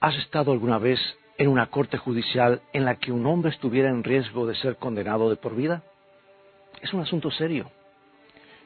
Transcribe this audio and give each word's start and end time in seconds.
¿Has 0.00 0.14
estado 0.14 0.52
alguna 0.52 0.78
vez 0.78 1.00
en 1.38 1.48
una 1.48 1.66
corte 1.70 1.98
judicial 1.98 2.62
en 2.72 2.84
la 2.84 3.00
que 3.00 3.10
un 3.10 3.26
hombre 3.26 3.50
estuviera 3.50 3.88
en 3.88 4.04
riesgo 4.04 4.46
de 4.46 4.54
ser 4.54 4.76
condenado 4.76 5.28
de 5.28 5.34
por 5.34 5.56
vida? 5.56 5.82
Es 6.80 6.94
un 6.94 7.00
asunto 7.00 7.32
serio. 7.32 7.68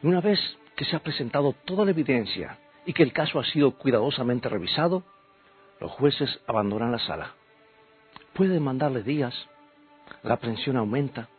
Una 0.02 0.20
vez 0.20 0.38
que 0.76 0.84
se 0.84 0.94
ha 0.94 0.98
presentado 0.98 1.54
toda 1.64 1.86
la 1.86 1.92
evidencia 1.92 2.58
y 2.84 2.92
que 2.92 3.02
el 3.02 3.14
caso 3.14 3.40
ha 3.40 3.46
sido 3.46 3.70
cuidadosamente 3.78 4.50
revisado, 4.50 5.04
los 5.80 5.90
jueces 5.92 6.38
abandonan 6.46 6.92
la 6.92 6.98
sala. 6.98 7.32
Puede 8.34 8.52
demandarle 8.52 9.02
días, 9.02 9.34
la 10.22 10.34
aprehensión 10.34 10.76
aumenta, 10.76 11.30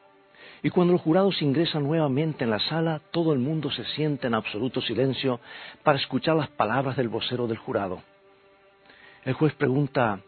y 0.64 0.72
cuando 0.72 0.94
los 0.94 1.04
jurados 1.04 1.40
ingresan 1.44 1.84
nuevamente 1.84 2.46
en 2.46 2.50
la 2.50 2.60
sala, 2.60 3.00
todo 3.12 3.32
el 3.32 3.38
mundo 3.38 3.70
se 3.70 3.86
siente 3.86 4.26
en 4.26 4.34
absoluto 4.34 4.82
silencio 4.82 5.40
para 5.84 6.00
escuchar 6.00 6.36
las 6.36 6.50
palabras 6.50 6.98
del 6.98 7.10
vocero 7.10 7.46
del 7.46 7.58
jurado. 7.58 8.02
El 9.26 9.36
juez 9.36 9.54
pregunta, 9.54 10.20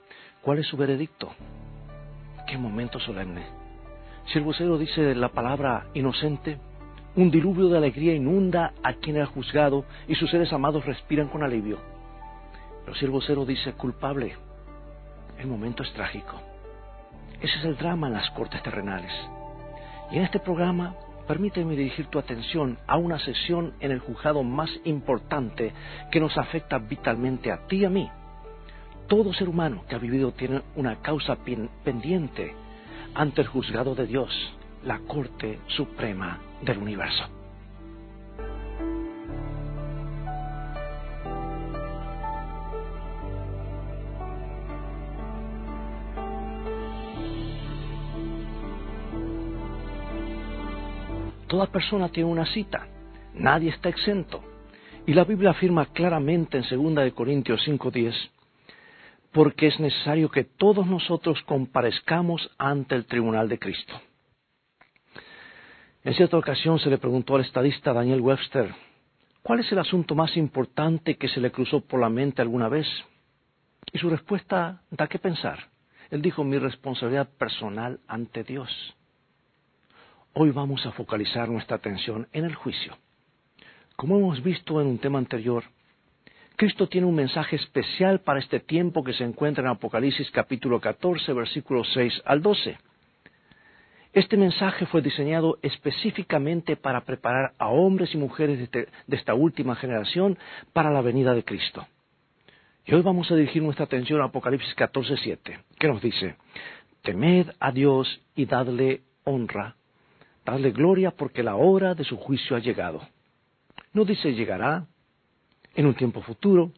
¿cuál 0.41 0.59
es 0.59 0.67
su 0.67 0.77
veredicto? 0.77 1.33
Qué 2.47 2.57
momento 2.57 2.97
solemne. 2.97 3.43
Si 4.27 4.37
el 4.37 4.45
vocero 4.45 4.77
dice 4.77 5.13
la 5.15 5.27
palabra 5.29 5.87
inocente, 5.93 6.57
un 7.17 7.29
diluvio 7.29 7.67
de 7.67 7.77
alegría 7.77 8.13
inunda 8.13 8.71
a 8.83 8.93
quien 8.93 9.17
era 9.17 9.25
juzgado 9.25 9.83
y 10.07 10.15
sus 10.15 10.31
seres 10.31 10.53
amados 10.53 10.85
respiran 10.85 11.27
con 11.27 11.43
alivio. 11.43 11.77
Pero 12.85 12.95
si 12.95 13.03
el 13.03 13.11
vocero 13.11 13.45
dice 13.45 13.73
culpable, 13.73 14.37
el 15.39 15.47
momento 15.47 15.83
es 15.83 15.91
trágico. 15.91 16.39
Ese 17.41 17.59
es 17.59 17.65
el 17.65 17.75
drama 17.75 18.07
en 18.07 18.13
las 18.13 18.29
cortes 18.31 18.63
terrenales. 18.63 19.11
Y 20.09 20.17
en 20.17 20.23
este 20.23 20.39
programa, 20.39 20.95
permíteme 21.27 21.75
dirigir 21.75 22.07
tu 22.07 22.17
atención 22.17 22.77
a 22.87 22.95
una 22.95 23.19
sesión 23.19 23.73
en 23.81 23.91
el 23.91 23.99
juzgado 23.99 24.41
más 24.43 24.69
importante 24.85 25.73
que 26.11 26.21
nos 26.21 26.37
afecta 26.37 26.77
vitalmente 26.77 27.51
a 27.51 27.67
ti 27.67 27.79
y 27.79 27.85
a 27.85 27.89
mí. 27.89 28.09
Todo 29.07 29.33
ser 29.33 29.47
humano 29.47 29.83
que 29.87 29.95
ha 29.95 29.99
vivido 29.99 30.31
tiene 30.31 30.63
una 30.75 30.95
causa 31.01 31.37
pendiente 31.83 32.55
ante 33.13 33.41
el 33.41 33.47
juzgado 33.47 33.93
de 33.93 34.07
Dios, 34.07 34.31
la 34.83 34.97
Corte 34.99 35.59
Suprema 35.67 36.39
del 36.63 36.79
Universo. 36.79 37.23
Toda 51.47 51.67
persona 51.67 52.09
tiene 52.09 52.29
una 52.29 52.47
cita, 52.47 52.87
nadie 53.35 53.69
está 53.69 53.89
exento. 53.89 54.43
Y 55.05 55.13
la 55.13 55.23
Biblia 55.23 55.51
afirma 55.51 55.85
claramente 55.85 56.57
en 56.57 56.95
2 56.95 57.13
Corintios 57.13 57.61
5:10, 57.67 58.31
porque 59.35 59.67
es 59.67 59.77
necesario 59.81 60.31
que 60.31 60.45
todos 60.45 60.87
nosotros 60.87 61.41
comparezcamos 61.41 62.49
ante 62.57 62.95
el 62.95 63.05
tribunal 63.05 63.49
de 63.49 63.59
Cristo. 63.59 63.93
En 66.05 66.13
cierta 66.13 66.37
ocasión 66.37 66.79
se 66.79 66.89
le 66.89 66.97
preguntó 66.97 67.35
al 67.35 67.41
estadista 67.41 67.91
Daniel 67.91 68.21
Webster, 68.21 68.73
¿cuál 69.43 69.59
es 69.59 69.69
el 69.73 69.79
asunto 69.79 70.15
más 70.15 70.37
importante 70.37 71.17
que 71.17 71.27
se 71.27 71.41
le 71.41 71.51
cruzó 71.51 71.81
por 71.81 71.99
la 71.99 72.07
mente 72.07 72.41
alguna 72.41 72.69
vez? 72.69 72.87
Y 73.91 73.97
su 73.97 74.09
respuesta 74.09 74.81
da 74.89 75.07
que 75.07 75.19
pensar. 75.19 75.67
Él 76.11 76.21
dijo, 76.21 76.45
mi 76.45 76.57
responsabilidad 76.57 77.27
personal 77.37 77.99
ante 78.07 78.45
Dios. 78.45 78.69
Hoy 80.31 80.51
vamos 80.51 80.85
a 80.85 80.93
focalizar 80.93 81.49
nuestra 81.49 81.75
atención 81.75 82.29
en 82.31 82.45
el 82.45 82.55
juicio. 82.55 82.97
Como 83.97 84.17
hemos 84.17 84.41
visto 84.41 84.79
en 84.79 84.87
un 84.87 84.97
tema 84.97 85.19
anterior, 85.19 85.65
Cristo 86.55 86.87
tiene 86.87 87.07
un 87.07 87.15
mensaje 87.15 87.57
especial 87.57 88.21
para 88.21 88.39
este 88.39 88.59
tiempo 88.61 89.03
que 89.03 89.13
se 89.13 89.23
encuentra 89.23 89.63
en 89.63 89.69
Apocalipsis 89.69 90.31
capítulo 90.31 90.79
14, 90.79 91.33
versículos 91.33 91.87
6 91.93 92.21
al 92.25 92.41
12. 92.41 92.77
Este 94.13 94.37
mensaje 94.37 94.85
fue 94.85 95.01
diseñado 95.01 95.57
específicamente 95.61 96.77
para 96.77 97.01
preparar 97.01 97.51
a 97.59 97.67
hombres 97.67 98.13
y 98.13 98.17
mujeres 98.17 98.57
de, 98.57 98.63
este, 98.63 98.87
esta 99.09 99.33
última 99.33 99.75
generación 99.75 100.37
para 100.71 100.91
la 100.91 101.01
venida 101.01 101.33
de 101.33 101.43
Cristo. 101.43 101.85
Y 102.85 102.93
hoy 102.93 103.01
vamos 103.01 103.29
a 103.29 103.35
dirigir 103.35 103.61
nuestra 103.61 103.83
atención 103.83 104.21
a 104.21 104.25
Apocalipsis 104.25 104.73
14, 104.75 105.17
7, 105.17 105.59
que 105.77 105.87
nos 105.87 106.01
dice, 106.01 106.37
temed 107.01 107.47
a 107.59 107.71
Dios 107.71 108.21
y 108.35 108.45
dadle 108.45 109.01
honra 109.25 109.75
Dadle 110.45 110.71
gloria 110.71 111.11
porque 111.11 111.41
la 111.41 111.55
hora 111.55 111.95
de 111.95 112.03
su 112.03 112.17
juicio 112.17 112.55
ha 112.55 112.59
llegado. 112.59 113.01
No 113.93 114.05
dice 114.05 114.33
llegará 114.33 114.85
en 115.75 115.85
un 115.85 115.93
tiempo 115.93 116.21
futuro, 116.21 116.71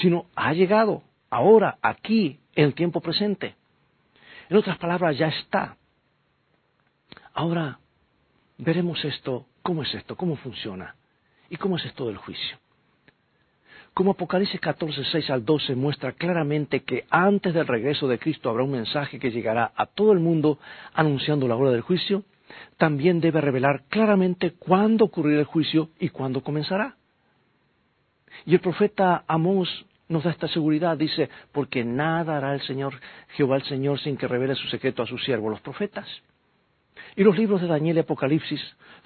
sino 0.00 0.26
ha 0.34 0.52
llegado, 0.52 1.02
ahora, 1.30 1.78
aquí, 1.82 2.40
en 2.54 2.64
el 2.66 2.74
tiempo 2.74 3.00
presente. 3.00 3.54
En 4.48 4.56
otras 4.56 4.78
palabras, 4.78 5.16
ya 5.16 5.28
está. 5.28 5.76
Ahora 7.32 7.78
veremos 8.58 9.04
esto, 9.04 9.46
cómo 9.62 9.82
es 9.82 9.94
esto, 9.94 10.16
cómo 10.16 10.36
funciona 10.36 10.96
y 11.48 11.56
cómo 11.56 11.76
es 11.76 11.84
esto 11.84 12.06
del 12.06 12.16
juicio. 12.16 12.58
Como 13.94 14.12
Apocalipsis 14.12 14.60
14, 14.60 15.04
6 15.04 15.30
al 15.30 15.44
12 15.44 15.74
muestra 15.74 16.12
claramente 16.12 16.84
que 16.84 17.06
antes 17.10 17.52
del 17.52 17.66
regreso 17.66 18.06
de 18.08 18.18
Cristo 18.18 18.48
habrá 18.48 18.62
un 18.62 18.70
mensaje 18.70 19.18
que 19.18 19.30
llegará 19.30 19.72
a 19.74 19.86
todo 19.86 20.12
el 20.12 20.20
mundo 20.20 20.58
anunciando 20.94 21.48
la 21.48 21.56
hora 21.56 21.72
del 21.72 21.80
juicio, 21.80 22.24
también 22.76 23.20
debe 23.20 23.40
revelar 23.40 23.84
claramente 23.88 24.52
cuándo 24.52 25.06
ocurrirá 25.06 25.40
el 25.40 25.46
juicio 25.46 25.90
y 25.98 26.08
cuándo 26.08 26.42
comenzará. 26.42 26.96
Y 28.46 28.54
el 28.54 28.60
profeta 28.60 29.24
Amós 29.26 29.68
nos 30.08 30.24
da 30.24 30.30
esta 30.30 30.48
seguridad, 30.48 30.96
dice, 30.96 31.30
porque 31.52 31.84
nada 31.84 32.36
hará 32.36 32.54
el 32.54 32.60
Señor, 32.62 32.94
Jehová 33.36 33.56
el 33.56 33.62
Señor, 33.64 34.00
sin 34.00 34.16
que 34.16 34.26
revele 34.26 34.54
su 34.56 34.66
secreto 34.68 35.02
a 35.02 35.06
sus 35.06 35.22
siervos, 35.24 35.50
los 35.50 35.60
profetas. 35.60 36.08
Y 37.16 37.22
los 37.22 37.36
libros 37.36 37.60
de 37.60 37.68
Daniel 37.68 37.96
y 37.96 38.00
Apocalipsis 38.00 38.60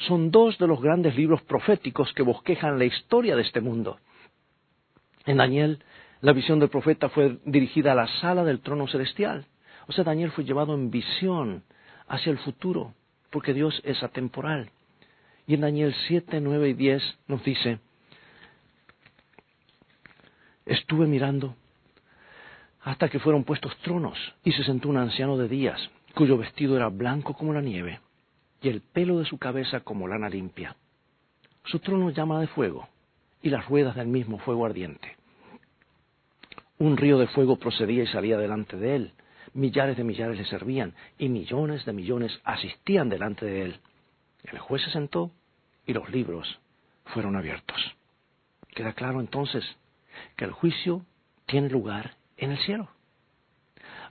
son 0.06 0.30
dos 0.30 0.58
de 0.58 0.66
los 0.66 0.80
grandes 0.80 1.16
libros 1.16 1.42
proféticos 1.42 2.12
que 2.14 2.22
bosquejan 2.22 2.78
la 2.78 2.86
historia 2.86 3.36
de 3.36 3.42
este 3.42 3.60
mundo. 3.60 3.98
En 5.26 5.36
Daniel, 5.38 5.82
la 6.20 6.32
visión 6.32 6.58
del 6.58 6.70
profeta 6.70 7.08
fue 7.08 7.38
dirigida 7.44 7.92
a 7.92 7.94
la 7.94 8.08
sala 8.20 8.44
del 8.44 8.60
trono 8.60 8.86
celestial. 8.88 9.46
O 9.86 9.92
sea, 9.92 10.04
Daniel 10.04 10.30
fue 10.30 10.44
llevado 10.44 10.74
en 10.74 10.90
visión 10.90 11.64
hacia 12.08 12.30
el 12.30 12.38
futuro 12.38 12.94
porque 13.30 13.52
Dios 13.52 13.80
es 13.84 14.02
atemporal. 14.02 14.70
Y 15.46 15.54
en 15.54 15.62
Daniel 15.62 15.94
7, 16.06 16.40
9 16.40 16.68
y 16.70 16.74
10 16.74 17.18
nos 17.26 17.44
dice, 17.44 17.78
estuve 20.66 21.06
mirando 21.06 21.54
hasta 22.82 23.08
que 23.08 23.18
fueron 23.18 23.44
puestos 23.44 23.76
tronos 23.78 24.18
y 24.44 24.52
se 24.52 24.64
sentó 24.64 24.88
un 24.88 24.98
anciano 24.98 25.36
de 25.36 25.48
días, 25.48 25.80
cuyo 26.14 26.36
vestido 26.36 26.76
era 26.76 26.88
blanco 26.88 27.34
como 27.34 27.52
la 27.52 27.62
nieve 27.62 28.00
y 28.60 28.68
el 28.68 28.80
pelo 28.80 29.18
de 29.18 29.24
su 29.24 29.38
cabeza 29.38 29.80
como 29.80 30.08
lana 30.08 30.28
limpia. 30.28 30.76
Su 31.64 31.78
trono 31.78 32.10
llama 32.10 32.40
de 32.40 32.46
fuego 32.48 32.88
y 33.42 33.50
las 33.50 33.66
ruedas 33.66 33.96
del 33.96 34.08
mismo 34.08 34.38
fuego 34.38 34.66
ardiente. 34.66 35.16
Un 36.78 36.96
río 36.96 37.18
de 37.18 37.26
fuego 37.28 37.56
procedía 37.56 38.02
y 38.02 38.06
salía 38.06 38.36
delante 38.36 38.76
de 38.76 38.96
él 38.96 39.12
millares 39.54 39.96
de 39.96 40.04
millares 40.04 40.36
le 40.36 40.44
servían 40.44 40.94
y 41.16 41.28
millones 41.28 41.84
de 41.84 41.92
millones 41.92 42.38
asistían 42.44 43.08
delante 43.08 43.46
de 43.46 43.62
él. 43.62 43.80
El 44.42 44.58
juez 44.58 44.82
se 44.82 44.90
sentó 44.90 45.30
y 45.86 45.92
los 45.92 46.10
libros 46.10 46.58
fueron 47.06 47.36
abiertos. 47.36 47.78
Queda 48.74 48.92
claro 48.92 49.20
entonces 49.20 49.64
que 50.36 50.44
el 50.44 50.52
juicio 50.52 51.04
tiene 51.46 51.68
lugar 51.68 52.16
en 52.36 52.52
el 52.52 52.58
cielo. 52.58 52.88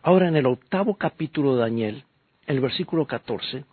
Ahora, 0.02 0.28
en 0.28 0.36
el 0.36 0.46
octavo 0.46 0.96
capítulo 0.96 1.56
de 1.56 1.62
Daniel, 1.62 2.04
el 2.46 2.60
versículo 2.60 3.08
14, 3.08 3.64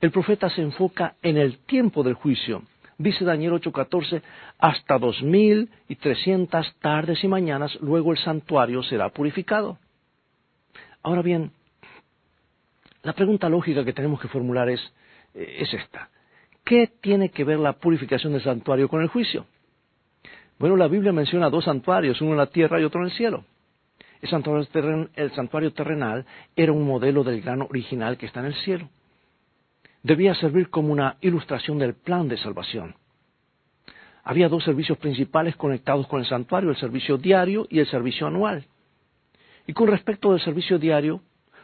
el 0.00 0.10
profeta 0.10 0.48
se 0.50 0.62
enfoca 0.62 1.16
en 1.22 1.36
el 1.36 1.58
tiempo 1.58 2.02
del 2.02 2.14
juicio. 2.14 2.62
Dice 2.96 3.24
Daniel 3.24 3.52
8:14, 3.54 4.22
hasta 4.58 4.98
dos 4.98 5.22
mil 5.22 5.70
y 5.88 5.96
trescientas 5.96 6.72
tardes 6.80 7.24
y 7.24 7.28
mañanas, 7.28 7.76
luego 7.80 8.12
el 8.12 8.18
santuario 8.18 8.82
será 8.82 9.08
purificado. 9.08 9.78
Ahora 11.02 11.22
bien, 11.22 11.50
la 13.02 13.14
pregunta 13.14 13.48
lógica 13.48 13.84
que 13.84 13.94
tenemos 13.94 14.20
que 14.20 14.28
formular 14.28 14.68
es, 14.68 14.80
eh, 15.34 15.56
es 15.60 15.72
esta. 15.72 16.10
¿Qué 16.64 16.88
tiene 17.00 17.30
que 17.30 17.44
ver 17.44 17.58
la 17.58 17.72
purificación 17.72 18.34
del 18.34 18.42
santuario 18.42 18.88
con 18.88 19.00
el 19.00 19.08
juicio? 19.08 19.46
Bueno, 20.60 20.76
la 20.76 20.88
Biblia 20.88 21.10
menciona 21.10 21.48
dos 21.48 21.64
santuarios, 21.64 22.20
uno 22.20 22.32
en 22.32 22.36
la 22.36 22.48
tierra 22.48 22.78
y 22.78 22.84
otro 22.84 23.00
en 23.00 23.06
el 23.06 23.12
cielo. 23.12 23.46
El 24.20 24.28
santuario, 25.32 25.72
terrenal 25.72 26.26
era 26.54 26.70
un 26.70 26.86
modelo 26.86 27.24
del 27.24 27.40
gran 27.40 27.62
original 27.62 28.18
que 28.18 28.26
está 28.26 28.40
en 28.40 28.46
el 28.46 28.54
cielo. 28.56 28.90
Debía 30.02 30.34
servir 30.34 30.68
como 30.68 30.92
una 30.92 31.16
ilustración 31.22 31.78
del 31.78 31.94
plan 31.94 32.28
de 32.28 32.36
salvación. 32.36 32.94
Había 34.22 34.50
dos 34.50 34.62
servicios 34.62 34.98
principales 34.98 35.56
conectados 35.56 36.06
con 36.06 36.20
el 36.20 36.26
santuario, 36.26 36.68
el 36.68 36.76
servicio 36.76 37.16
diario 37.16 37.66
y 37.70 37.78
el 37.78 37.86
servicio 37.86 38.26
anual. 38.26 38.66
Y 39.66 39.72
con 39.72 39.88
respecto 39.88 40.30
del 40.32 40.42
servicio 40.42 40.78
diario, 40.78 41.22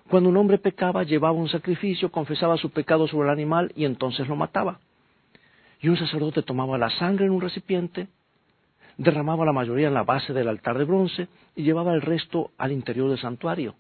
cuando 0.09 0.31
un 0.31 0.39
hombre 0.39 0.57
pecaba, 0.57 1.03
llevaba 1.03 1.35
un 1.35 1.51
sacrificio, 1.51 2.11
confesaba 2.11 2.57
su 2.57 2.71
pecado 2.71 3.07
sobre 3.07 3.29
el 3.29 3.35
animal 3.35 3.73
y 3.77 3.85
entonces 3.85 4.27
lo 4.27 4.37
mataba. 4.37 4.81
Y 5.83 5.89
un 5.89 5.99
sacerdote 5.99 6.43
tomaba 6.43 6.79
la 6.79 6.89
sangre 6.89 7.27
en 7.27 7.33
un 7.33 7.43
recipiente, 7.43 8.09
derramaba 8.97 9.45
la 9.45 9.53
mayoría 9.53 9.89
en 9.89 9.95
la 9.95 10.05
base 10.05 10.33
del 10.33 10.49
altar 10.49 10.79
de 10.79 10.85
bronce 10.85 11.29
y 11.55 11.63
llevaba 11.63 11.95
el 11.95 12.03
resto 12.03 12.51
al 12.59 12.73
interior 12.73 13.09
del 13.09 13.21
santuario. 13.21 13.75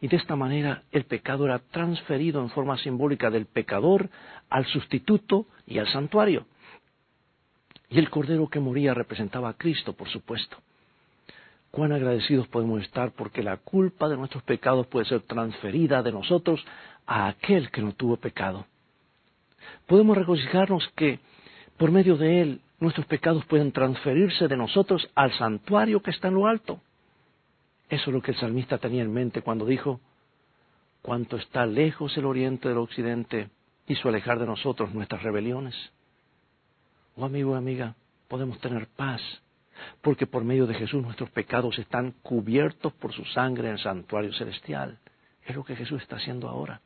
Y 0.00 0.08
de 0.08 0.16
esta 0.16 0.36
manera 0.36 0.82
el 0.92 1.04
pecado 1.04 1.46
era 1.46 1.58
transferido 1.58 2.42
en 2.42 2.50
forma 2.50 2.76
simbólica 2.78 3.30
del 3.30 3.46
pecador 3.46 4.10
al 4.50 4.66
sustituto 4.66 5.46
y 5.66 5.78
al 5.78 5.88
santuario. 5.88 6.46
Y 7.88 7.98
el 7.98 8.10
cordero 8.10 8.48
que 8.48 8.60
moría 8.60 8.94
representaba 8.94 9.48
a 9.48 9.54
Cristo, 9.54 9.94
por 9.94 10.08
supuesto. 10.08 10.58
Cuán 11.70 11.92
agradecidos 11.92 12.48
podemos 12.48 12.82
estar 12.82 13.12
porque 13.12 13.42
la 13.42 13.58
culpa 13.58 14.08
de 14.08 14.16
nuestros 14.16 14.42
pecados 14.42 14.86
puede 14.86 15.06
ser 15.06 15.20
transferida 15.22 16.02
de 16.02 16.12
nosotros 16.12 16.64
a 17.06 17.28
aquel 17.28 17.70
que 17.70 17.82
no 17.82 17.92
tuvo 17.92 18.16
pecado. 18.16 18.66
Podemos 19.86 20.16
regocijarnos 20.16 20.88
que 20.96 21.20
por 21.76 21.90
medio 21.90 22.16
de 22.16 22.42
él 22.42 22.60
nuestros 22.78 23.06
pecados 23.06 23.44
pueden 23.46 23.72
transferirse 23.72 24.48
de 24.48 24.56
nosotros 24.56 25.08
al 25.14 25.32
santuario 25.32 26.02
que 26.02 26.10
está 26.10 26.28
en 26.28 26.34
lo 26.34 26.46
alto. 26.46 26.80
Eso 27.88 28.10
es 28.10 28.14
lo 28.14 28.20
que 28.20 28.32
el 28.32 28.38
salmista 28.38 28.78
tenía 28.78 29.02
en 29.02 29.12
mente 29.12 29.42
cuando 29.42 29.64
dijo, 29.64 30.00
cuánto 31.02 31.36
está 31.36 31.66
lejos 31.66 32.16
el 32.16 32.24
oriente 32.24 32.68
del 32.68 32.78
occidente, 32.78 33.48
hizo 33.86 34.08
alejar 34.08 34.38
de 34.38 34.46
nosotros 34.46 34.92
nuestras 34.92 35.22
rebeliones. 35.22 35.74
Oh 37.16 37.24
amigo 37.24 37.54
y 37.54 37.58
amiga, 37.58 37.94
podemos 38.28 38.58
tener 38.60 38.88
paz, 38.88 39.22
porque 40.02 40.26
por 40.26 40.44
medio 40.44 40.66
de 40.66 40.74
Jesús 40.74 41.02
nuestros 41.02 41.30
pecados 41.30 41.78
están 41.78 42.12
cubiertos 42.22 42.92
por 42.94 43.12
su 43.12 43.24
sangre 43.26 43.68
en 43.68 43.74
el 43.74 43.80
santuario 43.80 44.32
celestial. 44.32 44.98
Es 45.46 45.54
lo 45.54 45.64
que 45.64 45.76
Jesús 45.76 46.02
está 46.02 46.16
haciendo 46.16 46.48
ahora. 46.48 46.80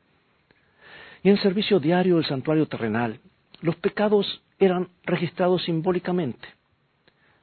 Y 1.23 1.29
en 1.29 1.35
el 1.35 1.41
servicio 1.41 1.79
diario 1.79 2.15
del 2.15 2.25
santuario 2.25 2.67
terrenal, 2.67 3.19
los 3.61 3.75
pecados 3.75 4.41
eran 4.61 4.89
registrados 5.03 5.63
simbólicamente. 5.63 6.47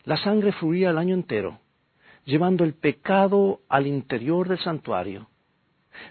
La 0.05 0.17
sangre 0.17 0.53
fluía 0.53 0.91
el 0.91 0.99
año 0.99 1.15
entero, 1.15 1.59
llevando 2.25 2.63
el 2.63 2.75
pecado 2.75 3.61
al 3.69 3.89
interior 3.89 4.49
del 4.49 4.61
santuario. 4.61 5.29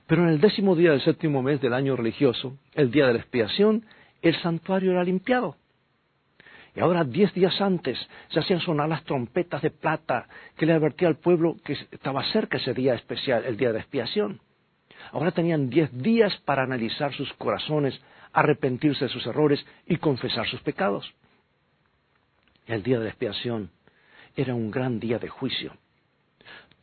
Pero 0.06 0.24
en 0.24 0.30
el 0.30 0.42
décimo 0.42 0.76
día 0.76 0.92
del 0.92 1.02
séptimo 1.02 1.42
mes 1.42 1.62
del 1.62 1.74
año 1.74 1.96
religioso, 1.96 2.58
el 2.74 2.92
día 2.92 3.08
de 3.08 3.14
la 3.14 3.20
expiación, 3.20 3.86
el 4.22 4.36
santuario 4.42 4.92
era 4.92 5.04
limpiado. 5.06 5.56
Y 6.76 6.82
ahora, 6.82 7.06
diez 7.06 7.34
días 7.34 7.60
antes, 7.62 7.98
se 8.28 8.40
hacían 8.42 8.60
sonar 8.60 8.90
las 8.90 9.06
trompetas 9.06 9.62
de 9.62 9.72
plata 9.72 10.28
que 10.58 10.66
le 10.66 10.74
advertía 10.74 11.08
al 11.08 11.18
pueblo 11.18 11.56
que 11.64 11.74
estaba 11.92 12.22
cerca 12.34 12.58
ese 12.58 12.74
día 12.74 12.94
especial, 12.94 13.46
el 13.46 13.56
día 13.56 13.72
de 13.72 13.80
expiación. 13.80 14.42
Ahora 15.14 15.32
tenían 15.32 15.70
diez 15.70 15.90
días 15.98 16.36
para 16.44 16.64
analizar 16.64 17.14
sus 17.14 17.32
corazones, 17.34 18.00
arrepentirse 18.34 19.06
de 19.06 19.12
sus 19.12 19.26
errores 19.26 19.66
y 19.86 19.98
confesar 19.98 20.48
sus 20.48 20.62
pecados. 20.62 21.14
El 22.66 22.84
día 22.84 22.98
de 22.98 23.06
la 23.06 23.10
expiación 23.10 23.72
era 24.36 24.54
un 24.54 24.72
gran 24.72 25.00
día 25.00 25.20
de 25.20 25.30
juicio 25.30 25.74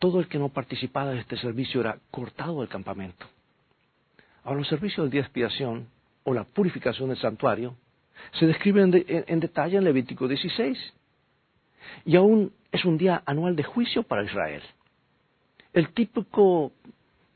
todo 0.04 0.20
el 0.20 0.28
que 0.28 0.38
no 0.38 0.50
participaba 0.50 1.12
de 1.12 1.20
este 1.20 1.38
servicio 1.38 1.80
era 1.80 1.98
cortado 2.10 2.60
del 2.60 2.68
campamento. 2.68 3.24
Ahora, 4.42 4.58
los 4.58 4.68
servicios 4.68 5.04
del 5.04 5.10
día 5.10 5.22
de 5.22 5.28
expiación 5.28 5.88
o 6.24 6.34
la 6.34 6.44
purificación 6.44 7.08
del 7.08 7.16
santuario 7.16 7.74
se 8.38 8.46
describen 8.46 8.92
en, 9.08 9.40
detalle 9.40 9.78
en 9.78 9.84
Levítico 9.84 10.28
16. 10.28 10.78
Y 12.04 12.16
aún 12.16 12.52
es 12.70 12.84
un 12.84 12.98
día 12.98 13.22
anual 13.24 13.56
de 13.56 13.62
juicio 13.62 14.02
para 14.02 14.24
Israel. 14.24 14.62
El 15.72 15.88
típico, 15.94 16.72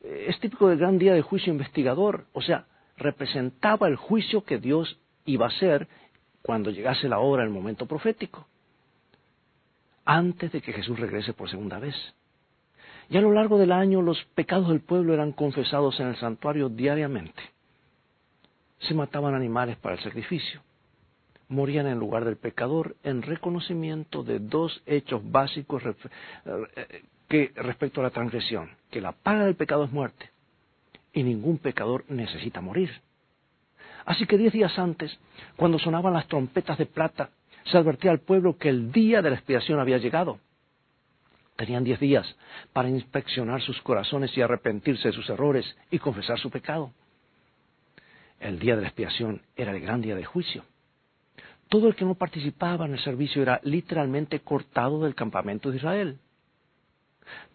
es 0.02 0.38
típico 0.38 0.68
del 0.68 0.78
gran 0.78 0.98
día 0.98 1.14
de 1.14 1.22
juicio 1.22 1.50
investigador, 1.50 2.26
o 2.34 2.42
sea, 2.42 2.66
representaba 2.98 3.88
el 3.88 3.96
juicio 3.96 4.44
que 4.44 4.58
Dios 4.58 4.98
iba 5.24 5.46
a 5.46 5.50
hacer 5.50 5.88
cuando 6.42 6.70
llegase 6.70 7.08
la 7.08 7.18
hora, 7.18 7.42
el 7.42 7.50
momento 7.50 7.86
profético, 7.86 8.46
antes 10.04 10.52
de 10.52 10.60
que 10.60 10.72
Jesús 10.72 10.98
regrese 10.98 11.32
por 11.32 11.50
segunda 11.50 11.78
vez. 11.78 11.94
Y 13.10 13.16
a 13.16 13.20
lo 13.20 13.32
largo 13.32 13.58
del 13.58 13.72
año 13.72 14.02
los 14.02 14.22
pecados 14.34 14.68
del 14.68 14.80
pueblo 14.80 15.14
eran 15.14 15.32
confesados 15.32 15.98
en 16.00 16.08
el 16.08 16.16
santuario 16.16 16.68
diariamente. 16.68 17.42
Se 18.80 18.94
mataban 18.94 19.34
animales 19.34 19.76
para 19.76 19.96
el 19.96 20.02
sacrificio. 20.02 20.62
Morían 21.48 21.86
en 21.86 21.98
lugar 21.98 22.24
del 22.24 22.36
pecador 22.36 22.96
en 23.02 23.22
reconocimiento 23.22 24.22
de 24.22 24.38
dos 24.38 24.82
hechos 24.84 25.22
básicos 25.30 25.82
eh, 25.84 27.02
que 27.26 27.52
respecto 27.56 28.00
a 28.00 28.04
la 28.04 28.10
transgresión, 28.10 28.70
que 28.90 29.00
la 29.00 29.12
paga 29.12 29.46
del 29.46 29.56
pecado 29.56 29.84
es 29.84 29.92
muerte 29.92 30.30
y 31.12 31.22
ningún 31.22 31.58
pecador 31.58 32.04
necesita 32.08 32.60
morir. 32.60 32.90
Así 34.04 34.26
que 34.26 34.38
diez 34.38 34.52
días 34.52 34.78
antes, 34.78 35.18
cuando 35.56 35.78
sonaban 35.78 36.14
las 36.14 36.26
trompetas 36.28 36.78
de 36.78 36.86
plata, 36.86 37.30
se 37.64 37.76
advertía 37.76 38.10
al 38.10 38.20
pueblo 38.20 38.56
que 38.56 38.68
el 38.68 38.90
día 38.92 39.20
de 39.20 39.30
la 39.30 39.36
expiación 39.36 39.80
había 39.80 39.98
llegado. 39.98 40.38
Tenían 41.56 41.84
diez 41.84 42.00
días 42.00 42.36
para 42.72 42.88
inspeccionar 42.88 43.60
sus 43.60 43.80
corazones 43.82 44.36
y 44.36 44.40
arrepentirse 44.40 45.08
de 45.08 45.14
sus 45.14 45.28
errores 45.28 45.76
y 45.90 45.98
confesar 45.98 46.38
su 46.38 46.50
pecado. 46.50 46.92
El 48.40 48.58
día 48.58 48.76
de 48.76 48.82
la 48.82 48.88
expiación 48.88 49.42
era 49.56 49.72
el 49.72 49.80
gran 49.80 50.00
día 50.00 50.14
del 50.14 50.24
juicio. 50.24 50.64
Todo 51.68 51.88
el 51.88 51.96
que 51.96 52.04
no 52.04 52.14
participaba 52.14 52.86
en 52.86 52.94
el 52.94 53.00
servicio 53.00 53.42
era 53.42 53.60
literalmente 53.64 54.40
cortado 54.40 55.02
del 55.02 55.14
campamento 55.14 55.70
de 55.70 55.76
Israel. 55.76 56.18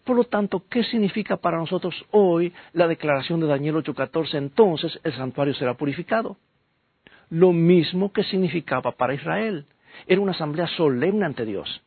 Por 0.04 0.16
lo 0.16 0.24
tanto, 0.24 0.64
¿qué 0.68 0.84
significa 0.84 1.36
para 1.36 1.58
nosotros 1.58 1.94
hoy 2.10 2.52
la 2.72 2.86
declaración 2.86 3.40
de 3.40 3.46
Daniel 3.46 3.76
8:14? 3.76 4.38
Entonces 4.38 4.98
el 5.02 5.12
santuario 5.14 5.54
será 5.54 5.74
purificado. 5.74 6.36
Lo 7.30 7.52
mismo 7.52 8.12
que 8.12 8.24
significaba 8.24 8.92
para 8.92 9.14
Israel. 9.14 9.66
Era 10.06 10.20
una 10.20 10.32
asamblea 10.32 10.66
solemne 10.76 11.24
ante 11.24 11.44
Dios. 11.44 11.82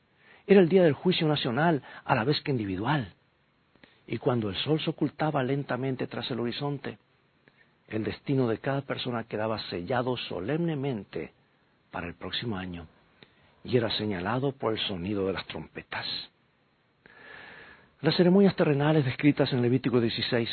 Era 0.48 0.62
el 0.62 0.70
día 0.70 0.84
del 0.84 0.94
juicio 0.94 1.28
nacional, 1.28 1.84
a 2.06 2.16
la 2.16 2.24
vez 2.24 2.42
que 2.42 2.52
individual. 2.52 3.14
Y 4.08 4.18
cuando 4.18 4.50
el 4.50 4.56
sol 4.56 4.80
se 4.80 4.90
ocultaba 4.90 5.44
lentamente 5.44 6.08
tras 6.08 6.32
el 6.32 6.40
horizonte, 6.40 6.98
el 7.90 8.04
destino 8.04 8.48
de 8.48 8.58
cada 8.60 8.82
persona 8.82 9.26
quedaba 9.26 9.60
sellado 9.70 10.16
solemnemente 10.18 11.34
para 11.92 12.08
el 12.08 12.16
próximo 12.16 12.58
año 12.58 12.88
y 13.64 13.76
era 13.76 13.90
señalado 13.98 14.54
por 14.54 14.74
el 14.74 14.80
sonido 14.80 15.28
de 15.28 15.34
las 15.34 15.46
trompetas. 15.48 16.06
Las 18.02 18.16
ceremonias 18.16 18.56
terrenales 18.56 19.06
descritas 19.06 19.52
en 19.54 19.62
Levítico 19.62 20.00
16, 20.00 20.50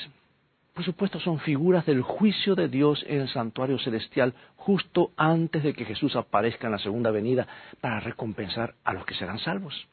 por 0.75 0.85
supuesto, 0.85 1.21
son 1.21 1.39
figuras 1.39 1.87
del 1.87 2.03
juicio 2.03 2.57
de 2.57 2.69
Dios 2.69 3.05
en 3.07 3.21
el 3.21 3.29
santuario 3.29 3.79
celestial 3.79 4.35
justo 4.57 5.13
antes 5.17 5.63
de 5.63 5.73
que 5.73 5.85
Jesús 5.85 6.17
aparezca 6.17 6.67
en 6.67 6.73
la 6.73 6.79
segunda 6.79 7.13
venida 7.13 7.47
para 7.81 8.01
recompensar 8.01 8.75
a 8.83 8.93
los 8.93 9.07
que 9.07 9.15
serán 9.15 9.39
salvos. 9.39 9.87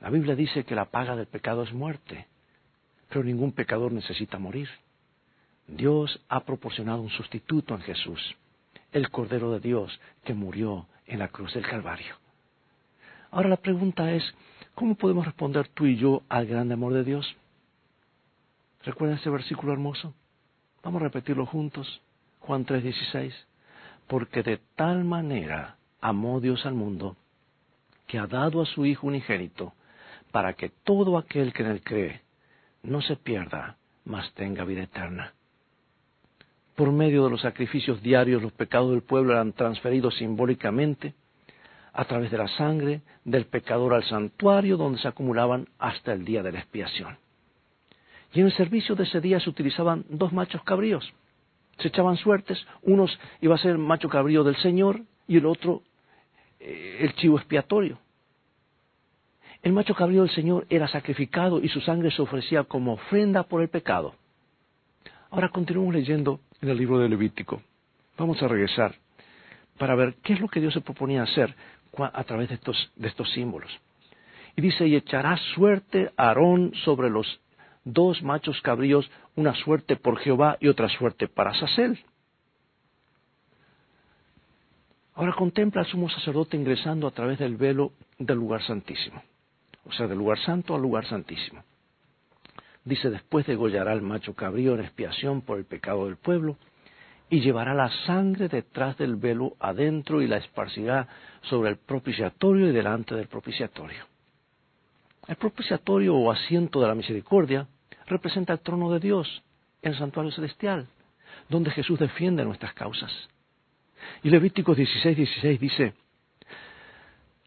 La 0.00 0.10
Biblia 0.10 0.36
dice 0.36 0.64
que 0.64 0.76
la 0.76 0.84
paga 0.84 1.16
del 1.16 1.26
pecado 1.26 1.64
es 1.64 1.72
muerte, 1.72 2.28
pero 3.08 3.24
ningún 3.24 3.52
pecador 3.52 3.90
necesita 3.90 4.38
morir. 4.38 4.68
Dios 5.66 6.20
ha 6.28 6.40
proporcionado 6.40 7.00
un 7.00 7.10
sustituto 7.10 7.74
en 7.74 7.80
Jesús, 7.80 8.36
el 8.92 9.10
Cordero 9.10 9.50
de 9.50 9.60
Dios 9.60 9.98
que 10.22 10.34
murió 10.34 10.86
en 11.06 11.18
la 11.18 11.28
cruz 11.28 11.54
del 11.54 11.66
Calvario. 11.66 12.14
Ahora 13.32 13.48
la 13.48 13.56
pregunta 13.56 14.12
es, 14.12 14.22
¿cómo 14.74 14.94
podemos 14.94 15.24
responder 15.24 15.68
tú 15.68 15.86
y 15.86 15.96
yo 15.96 16.22
al 16.28 16.46
gran 16.46 16.70
amor 16.72 16.92
de 16.92 17.04
Dios? 17.04 17.36
¿Recuerdan 18.84 19.18
ese 19.18 19.30
versículo 19.30 19.72
hermoso? 19.72 20.14
Vamos 20.82 21.00
a 21.00 21.04
repetirlo 21.04 21.46
juntos. 21.46 22.00
Juan 22.40 22.66
3:16. 22.66 23.32
Porque 24.06 24.42
de 24.42 24.58
tal 24.76 25.04
manera 25.04 25.76
amó 26.00 26.40
Dios 26.40 26.66
al 26.66 26.74
mundo, 26.74 27.16
que 28.06 28.18
ha 28.18 28.26
dado 28.26 28.60
a 28.60 28.66
su 28.66 28.84
Hijo 28.84 29.06
unigénito, 29.06 29.72
para 30.30 30.52
que 30.52 30.68
todo 30.68 31.16
aquel 31.16 31.52
que 31.54 31.62
en 31.62 31.70
él 31.70 31.82
cree 31.82 32.20
no 32.82 33.00
se 33.00 33.16
pierda, 33.16 33.78
mas 34.04 34.30
tenga 34.34 34.64
vida 34.64 34.82
eterna. 34.82 35.32
Por 36.76 36.92
medio 36.92 37.24
de 37.24 37.30
los 37.30 37.40
sacrificios 37.40 38.02
diarios 38.02 38.42
los 38.42 38.52
pecados 38.52 38.90
del 38.90 39.02
pueblo 39.02 39.32
eran 39.32 39.52
transferidos 39.52 40.16
simbólicamente 40.16 41.14
a 41.94 42.04
través 42.04 42.30
de 42.30 42.38
la 42.38 42.48
sangre 42.48 43.02
del 43.24 43.46
pecador 43.46 43.94
al 43.94 44.04
santuario 44.04 44.76
donde 44.76 44.98
se 44.98 45.08
acumulaban 45.08 45.68
hasta 45.78 46.12
el 46.12 46.24
día 46.24 46.42
de 46.42 46.52
la 46.52 46.58
expiación. 46.58 47.16
Y 48.32 48.40
en 48.40 48.46
el 48.46 48.52
servicio 48.52 48.96
de 48.96 49.04
ese 49.04 49.20
día 49.20 49.38
se 49.38 49.48
utilizaban 49.48 50.04
dos 50.08 50.32
machos 50.32 50.62
cabríos. 50.64 51.12
Se 51.78 51.88
echaban 51.88 52.16
suertes, 52.16 52.66
unos 52.82 53.16
iba 53.40 53.54
a 53.54 53.58
ser 53.58 53.78
macho 53.78 54.08
cabrío 54.08 54.42
del 54.42 54.56
Señor 54.56 55.02
y 55.28 55.36
el 55.36 55.46
otro 55.46 55.82
eh, 56.58 56.98
el 57.00 57.14
chivo 57.14 57.38
expiatorio. 57.38 57.98
El 59.62 59.72
macho 59.72 59.94
cabrío 59.94 60.22
del 60.22 60.34
Señor 60.34 60.66
era 60.68 60.88
sacrificado 60.88 61.60
y 61.60 61.68
su 61.68 61.80
sangre 61.80 62.10
se 62.10 62.22
ofrecía 62.22 62.64
como 62.64 62.94
ofrenda 62.94 63.44
por 63.44 63.62
el 63.62 63.68
pecado. 63.68 64.14
Ahora 65.30 65.48
continuamos 65.48 65.94
leyendo 65.94 66.40
en 66.60 66.68
el 66.68 66.76
libro 66.76 66.98
de 66.98 67.08
Levítico. 67.08 67.62
Vamos 68.18 68.42
a 68.42 68.48
regresar 68.48 68.96
para 69.78 69.94
ver 69.94 70.14
qué 70.22 70.34
es 70.34 70.40
lo 70.40 70.48
que 70.48 70.60
Dios 70.60 70.74
se 70.74 70.80
proponía 70.80 71.22
hacer 71.22 71.54
a 71.98 72.24
través 72.24 72.48
de 72.48 72.56
estos, 72.56 72.92
de 72.96 73.08
estos 73.08 73.30
símbolos. 73.32 73.70
Y 74.56 74.62
dice, 74.62 74.86
y 74.86 74.96
echará 74.96 75.36
suerte 75.54 76.12
Aarón 76.16 76.72
sobre 76.84 77.10
los 77.10 77.40
dos 77.84 78.22
machos 78.22 78.60
cabríos, 78.62 79.10
una 79.36 79.54
suerte 79.54 79.96
por 79.96 80.18
Jehová 80.18 80.56
y 80.60 80.68
otra 80.68 80.88
suerte 80.88 81.28
para 81.28 81.54
Sasel. 81.54 81.98
Ahora 85.14 85.32
contempla 85.32 85.82
al 85.82 85.86
sumo 85.86 86.08
sacerdote 86.08 86.56
ingresando 86.56 87.06
a 87.06 87.12
través 87.12 87.38
del 87.38 87.56
velo 87.56 87.92
del 88.18 88.38
lugar 88.38 88.62
santísimo, 88.62 89.22
o 89.84 89.92
sea, 89.92 90.08
del 90.08 90.18
lugar 90.18 90.38
santo 90.40 90.74
al 90.74 90.82
lugar 90.82 91.06
santísimo. 91.06 91.62
Dice, 92.84 93.10
después 93.10 93.46
degollará 93.46 93.92
al 93.92 94.02
macho 94.02 94.34
cabrío 94.34 94.74
en 94.74 94.80
expiación 94.80 95.40
por 95.40 95.58
el 95.58 95.64
pecado 95.64 96.06
del 96.06 96.16
pueblo, 96.16 96.58
y 97.34 97.40
llevará 97.40 97.74
la 97.74 97.90
sangre 98.06 98.48
detrás 98.48 98.96
del 98.96 99.16
velo 99.16 99.56
adentro 99.58 100.22
y 100.22 100.28
la 100.28 100.36
esparcirá 100.36 101.08
sobre 101.42 101.70
el 101.70 101.78
propiciatorio 101.78 102.68
y 102.68 102.72
delante 102.72 103.16
del 103.16 103.26
propiciatorio. 103.26 104.04
El 105.26 105.34
propiciatorio 105.34 106.14
o 106.14 106.30
asiento 106.30 106.80
de 106.80 106.86
la 106.86 106.94
misericordia 106.94 107.66
representa 108.06 108.52
el 108.52 108.60
trono 108.60 108.92
de 108.92 109.00
Dios 109.00 109.42
el 109.82 109.98
santuario 109.98 110.30
celestial, 110.30 110.86
donde 111.48 111.72
Jesús 111.72 111.98
defiende 111.98 112.44
nuestras 112.44 112.72
causas. 112.72 113.10
Y 114.22 114.30
Levítico 114.30 114.72
16, 114.72 115.16
16 115.16 115.60
dice, 115.60 115.94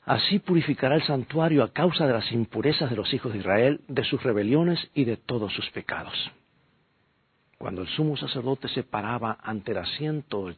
Así 0.04 0.40
purificará 0.40 0.96
el 0.96 1.04
santuario 1.04 1.64
a 1.64 1.72
causa 1.72 2.06
de 2.06 2.14
las 2.14 2.30
impurezas 2.34 2.90
de 2.90 2.98
los 2.98 3.14
hijos 3.14 3.32
de 3.32 3.40
Israel, 3.40 3.80
de 3.88 4.04
sus 4.04 4.22
rebeliones 4.22 4.92
y 4.94 5.06
de 5.06 5.16
todos 5.16 5.54
sus 5.54 5.70
pecados. 5.72 6.14
Cuando 7.58 7.82
el 7.82 7.88
sumo 7.88 8.16
sacerdote 8.18 8.68
se 8.70 8.84
paraba 8.84 9.38
ante 9.42 9.72
el 9.72 9.80
asiento, 9.80 10.50
el 10.50 10.58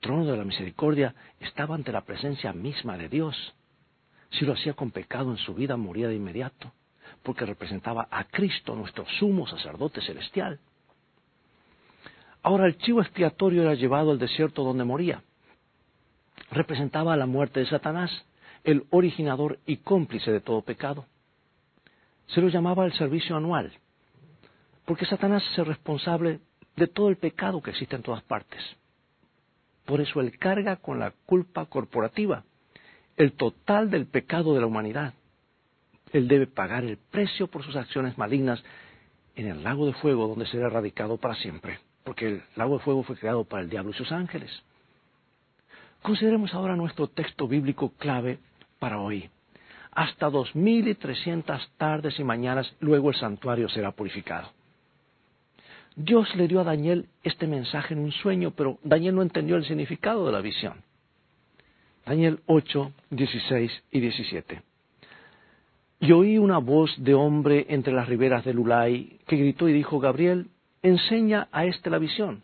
trono 0.00 0.26
de 0.26 0.36
la 0.36 0.44
misericordia, 0.44 1.14
estaba 1.40 1.74
ante 1.74 1.92
la 1.92 2.02
presencia 2.02 2.52
misma 2.52 2.98
de 2.98 3.08
Dios. 3.08 3.54
Si 4.30 4.44
lo 4.44 4.54
hacía 4.54 4.74
con 4.74 4.90
pecado 4.90 5.30
en 5.30 5.36
su 5.36 5.54
vida, 5.54 5.76
moría 5.76 6.08
de 6.08 6.16
inmediato, 6.16 6.72
porque 7.22 7.46
representaba 7.46 8.08
a 8.10 8.24
Cristo, 8.24 8.74
nuestro 8.74 9.06
sumo 9.18 9.46
sacerdote 9.46 10.00
celestial. 10.00 10.58
Ahora 12.42 12.66
el 12.66 12.76
chivo 12.78 13.00
expiatorio 13.00 13.62
era 13.62 13.74
llevado 13.74 14.10
al 14.10 14.18
desierto 14.18 14.64
donde 14.64 14.84
moría. 14.84 15.22
Representaba 16.50 17.16
la 17.16 17.26
muerte 17.26 17.60
de 17.60 17.66
Satanás, 17.66 18.10
el 18.64 18.84
originador 18.90 19.60
y 19.64 19.76
cómplice 19.78 20.32
de 20.32 20.40
todo 20.40 20.62
pecado. 20.62 21.06
Se 22.26 22.40
lo 22.40 22.48
llamaba 22.48 22.84
el 22.84 22.92
servicio 22.94 23.36
anual, 23.36 23.72
porque 24.84 25.06
Satanás 25.06 25.44
es 25.52 25.58
el 25.58 25.66
responsable 25.66 26.40
de 26.76 26.86
todo 26.86 27.08
el 27.08 27.16
pecado 27.16 27.62
que 27.62 27.70
existe 27.70 27.96
en 27.96 28.02
todas 28.02 28.22
partes. 28.22 28.60
Por 29.84 30.00
eso 30.00 30.20
él 30.20 30.38
carga 30.38 30.76
con 30.76 30.98
la 30.98 31.12
culpa 31.26 31.66
corporativa, 31.66 32.44
el 33.16 33.32
total 33.32 33.90
del 33.90 34.06
pecado 34.06 34.54
de 34.54 34.60
la 34.60 34.66
humanidad. 34.66 35.14
Él 36.12 36.28
debe 36.28 36.46
pagar 36.46 36.84
el 36.84 36.96
precio 36.96 37.46
por 37.48 37.64
sus 37.64 37.76
acciones 37.76 38.16
malignas 38.18 38.62
en 39.34 39.48
el 39.48 39.62
lago 39.62 39.86
de 39.86 39.94
fuego 39.94 40.28
donde 40.28 40.46
será 40.46 40.66
erradicado 40.66 41.16
para 41.16 41.34
siempre, 41.36 41.80
porque 42.04 42.26
el 42.28 42.42
lago 42.56 42.78
de 42.78 42.84
fuego 42.84 43.02
fue 43.02 43.16
creado 43.16 43.44
para 43.44 43.62
el 43.62 43.70
diablo 43.70 43.90
y 43.90 43.94
sus 43.94 44.12
ángeles. 44.12 44.50
Consideremos 46.02 46.52
ahora 46.52 46.76
nuestro 46.76 47.06
texto 47.08 47.46
bíblico 47.46 47.92
clave 47.96 48.38
para 48.78 48.98
hoy. 49.00 49.30
Hasta 49.92 50.30
dos 50.30 50.54
mil 50.56 50.88
y 50.88 50.94
trescientas 50.94 51.68
tardes 51.76 52.18
y 52.18 52.24
mañanas 52.24 52.74
luego 52.80 53.10
el 53.10 53.16
santuario 53.16 53.68
será 53.68 53.92
purificado. 53.92 54.50
Dios 55.96 56.34
le 56.36 56.48
dio 56.48 56.60
a 56.60 56.64
Daniel 56.64 57.06
este 57.22 57.46
mensaje 57.46 57.94
en 57.94 58.00
un 58.00 58.12
sueño, 58.12 58.52
pero 58.52 58.78
Daniel 58.82 59.14
no 59.14 59.22
entendió 59.22 59.56
el 59.56 59.64
significado 59.64 60.26
de 60.26 60.32
la 60.32 60.40
visión. 60.40 60.82
Daniel 62.06 62.40
8, 62.46 62.92
16 63.10 63.84
y 63.90 64.00
17. 64.00 64.62
Y 66.00 66.12
oí 66.12 66.38
una 66.38 66.58
voz 66.58 66.92
de 66.98 67.14
hombre 67.14 67.66
entre 67.68 67.92
las 67.92 68.08
riberas 68.08 68.44
del 68.44 68.58
Ulai 68.58 69.20
que 69.26 69.36
gritó 69.36 69.68
y 69.68 69.72
dijo, 69.72 70.00
Gabriel, 70.00 70.48
enseña 70.82 71.48
a 71.52 71.64
éste 71.64 71.90
la 71.90 71.98
visión. 71.98 72.42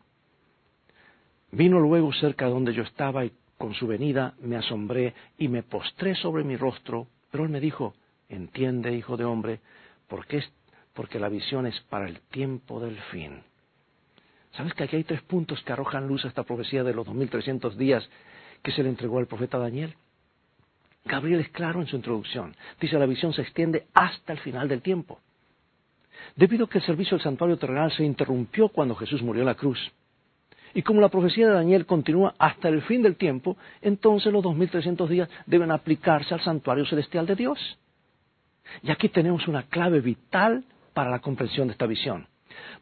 Vino 1.51 1.81
luego 1.81 2.13
cerca 2.13 2.45
de 2.45 2.53
donde 2.53 2.75
yo 2.75 2.83
estaba 2.83 3.25
y 3.25 3.33
con 3.57 3.75
su 3.75 3.87
venida 3.87 4.35
me 4.41 4.57
asombré 4.57 5.15
y 5.39 5.49
me 5.49 5.65
postré 5.65 6.15
sobre 6.15 6.45
mi 6.45 6.57
rostro, 6.57 7.09
pero 7.31 7.45
él 7.45 7.51
me 7.51 7.61
dijo, 7.61 7.95
entiende, 8.29 8.95
hijo 8.95 9.17
de 9.17 9.25
hombre, 9.25 9.61
porque, 10.07 10.45
porque 10.99 11.21
la 11.21 11.29
visión 11.29 11.65
es 11.65 11.79
para 11.83 12.09
el 12.09 12.19
tiempo 12.23 12.81
del 12.81 12.99
fin. 13.13 13.41
¿Sabes 14.51 14.75
que 14.75 14.83
aquí 14.83 14.97
hay 14.97 15.05
tres 15.05 15.23
puntos 15.23 15.63
que 15.63 15.73
arrojan 15.73 16.09
luz 16.09 16.25
a 16.25 16.29
esta 16.29 16.43
profecía 16.43 16.83
de 16.83 16.93
los 16.93 17.07
2300 17.07 17.79
días 17.79 18.11
que 18.65 18.73
se 18.73 18.83
le 18.83 18.89
entregó 18.89 19.21
al 19.21 19.29
profeta 19.29 19.59
Daniel? 19.59 19.95
Gabriel 21.05 21.39
es 21.39 21.51
claro 21.51 21.81
en 21.81 21.87
su 21.87 21.95
introducción. 21.95 22.57
Dice, 22.81 22.99
la 22.99 23.07
visión 23.07 23.33
se 23.33 23.43
extiende 23.43 23.87
hasta 23.95 24.33
el 24.33 24.41
final 24.41 24.67
del 24.67 24.83
tiempo. 24.83 25.21
Debido 26.35 26.65
a 26.65 26.69
que 26.69 26.79
el 26.79 26.85
servicio 26.85 27.17
del 27.17 27.23
santuario 27.23 27.59
terrenal 27.59 27.93
se 27.93 28.03
interrumpió 28.03 28.69
cuando 28.69 28.97
Jesús 28.97 29.23
murió 29.23 29.43
en 29.43 29.47
la 29.47 29.55
cruz, 29.55 29.79
y 30.75 30.83
como 30.83 31.01
la 31.01 31.11
profecía 31.11 31.47
de 31.47 31.55
Daniel 31.55 31.87
continúa 31.87 32.35
hasta 32.41 32.69
el 32.69 32.83
fin 32.83 33.03
del 33.03 33.15
tiempo, 33.15 33.57
entonces 33.83 34.33
los 34.33 34.43
2300 34.43 35.09
días 35.09 35.29
deben 35.47 35.71
aplicarse 35.71 36.35
al 36.35 36.43
santuario 36.43 36.85
celestial 36.87 37.25
de 37.25 37.37
Dios. 37.37 37.79
Y 38.83 38.91
aquí 38.91 39.09
tenemos 39.09 39.47
una 39.47 39.63
clave 39.63 40.01
vital 40.01 40.65
para 40.99 41.13
la 41.13 41.21
comprensión 41.21 41.69
de 41.69 41.75
esta 41.75 41.87
visión. 41.87 42.27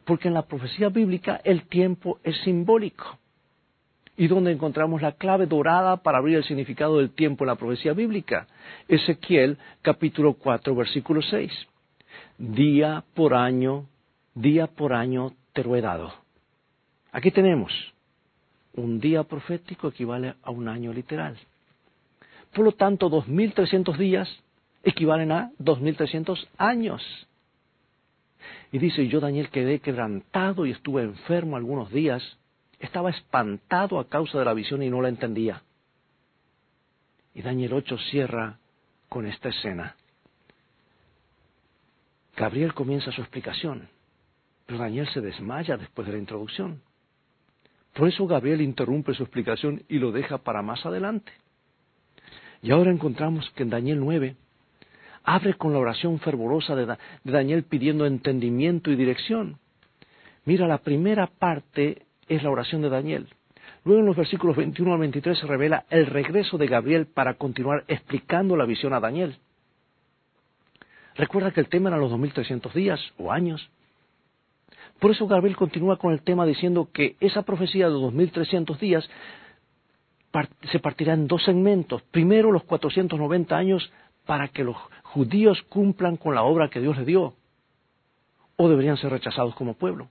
Porque 0.03 0.27
en 0.27 0.33
la 0.33 0.47
profecía 0.47 0.89
bíblica 0.89 1.39
el 1.43 1.67
tiempo 1.67 2.19
es 2.23 2.35
simbólico. 2.37 3.19
¿Y 4.17 4.25
dónde 4.25 4.51
encontramos 4.51 5.03
la 5.03 5.11
clave 5.11 5.45
dorada 5.45 5.97
para 5.97 6.17
abrir 6.17 6.37
el 6.37 6.43
significado 6.43 6.97
del 6.97 7.11
tiempo 7.11 7.43
en 7.43 7.49
la 7.49 7.57
profecía 7.57 7.93
bíblica? 7.93 8.47
Ezequiel 8.87 9.59
capítulo 9.83 10.33
4 10.33 10.73
versículo 10.73 11.21
6. 11.21 11.51
Día 12.39 13.03
por 13.13 13.35
año, 13.35 13.85
día 14.33 14.65
por 14.65 14.93
año 14.93 15.33
te 15.53 15.63
lo 15.63 16.11
Aquí 17.11 17.29
tenemos 17.29 17.71
un 18.73 18.99
día 18.99 19.25
profético 19.25 19.89
equivale 19.89 20.33
a 20.41 20.49
un 20.49 20.67
año 20.67 20.91
literal. 20.91 21.37
Por 22.51 22.65
lo 22.65 22.71
tanto, 22.71 23.11
2.300 23.11 23.95
días 23.95 24.27
equivalen 24.83 25.31
a 25.31 25.51
2.300 25.59 26.47
años. 26.57 27.26
Y 28.71 28.79
dice, 28.79 29.07
yo 29.07 29.19
Daniel 29.19 29.49
quedé 29.49 29.79
quebrantado 29.79 30.65
y 30.65 30.71
estuve 30.71 31.03
enfermo 31.03 31.55
algunos 31.55 31.91
días. 31.91 32.37
Estaba 32.79 33.09
espantado 33.09 33.99
a 33.99 34.09
causa 34.09 34.39
de 34.39 34.45
la 34.45 34.53
visión 34.53 34.83
y 34.83 34.89
no 34.89 35.01
la 35.01 35.09
entendía. 35.09 35.63
Y 37.33 37.41
Daniel 37.41 37.73
8 37.73 37.97
cierra 38.09 38.59
con 39.09 39.25
esta 39.25 39.49
escena. 39.49 39.95
Gabriel 42.35 42.73
comienza 42.73 43.11
su 43.11 43.21
explicación, 43.21 43.89
pero 44.65 44.79
Daniel 44.79 45.07
se 45.13 45.21
desmaya 45.21 45.75
después 45.77 46.05
de 46.05 46.13
la 46.13 46.19
introducción. 46.19 46.81
Por 47.93 48.07
eso 48.07 48.27
Gabriel 48.27 48.61
interrumpe 48.61 49.15
su 49.15 49.23
explicación 49.23 49.83
y 49.89 49.97
lo 49.97 50.11
deja 50.11 50.37
para 50.37 50.61
más 50.61 50.85
adelante. 50.85 51.31
Y 52.61 52.71
ahora 52.71 52.91
encontramos 52.91 53.49
que 53.51 53.63
en 53.63 53.69
Daniel 53.71 53.99
9 53.99 54.35
abre 55.27 55.55
con 55.55 55.73
la 55.73 55.79
oración 55.79 56.19
fervorosa 56.19 56.73
de, 56.73 56.97
Daniel 57.25 57.63
pidiendo 57.63 58.05
entendimiento 58.05 58.89
y 58.91 58.95
dirección. 58.95 59.59
Mira, 60.45 60.67
la 60.67 60.77
primera 60.77 61.27
parte 61.27 62.03
es 62.29 62.41
la 62.43 62.49
oración 62.49 62.81
de 62.81 62.89
Daniel. 62.89 63.27
Luego 63.83 63.99
en 63.99 64.05
los 64.05 64.15
versículos 64.15 64.55
21 64.55 64.93
al 64.93 64.99
23 64.99 65.37
se 65.37 65.45
revela 65.45 65.85
el 65.89 66.05
regreso 66.05 66.57
de 66.57 66.67
Gabriel 66.67 67.07
para 67.07 67.33
continuar 67.33 67.83
explicando 67.89 68.55
la 68.55 68.65
visión 68.65 68.93
a 68.93 69.01
Daniel. 69.01 69.37
Recuerda 71.15 71.51
que 71.51 71.59
el 71.59 71.67
tema 71.67 71.89
era 71.89 71.97
los 71.97 72.09
2300 72.11 72.73
días 72.73 73.01
o 73.17 73.29
años. 73.29 73.69
Por 74.99 75.11
eso 75.11 75.27
Gabriel 75.27 75.57
continúa 75.57 75.97
con 75.97 76.13
el 76.13 76.21
tema 76.21 76.45
diciendo 76.45 76.87
que 76.93 77.17
esa 77.19 77.41
profecía 77.41 77.87
de 77.87 77.93
2300 77.93 78.79
días 78.79 79.09
se 80.71 80.79
partirá 80.79 81.13
en 81.13 81.27
dos 81.27 81.43
segmentos. 81.43 82.01
Primero, 82.11 82.51
los 82.51 82.63
490 82.63 83.57
años 83.57 83.91
para 84.27 84.49
que 84.49 84.63
los 84.63 84.77
judíos 85.01 85.63
cumplan 85.63 86.17
con 86.17 86.35
la 86.35 86.43
obra 86.43 86.69
que 86.69 86.79
Dios 86.79 86.95
les 86.97 87.07
dio, 87.07 87.33
o 88.57 88.69
deberían 88.69 88.97
ser 88.97 89.11
rechazados 89.11 89.55
como 89.55 89.73
pueblo. 89.73 90.09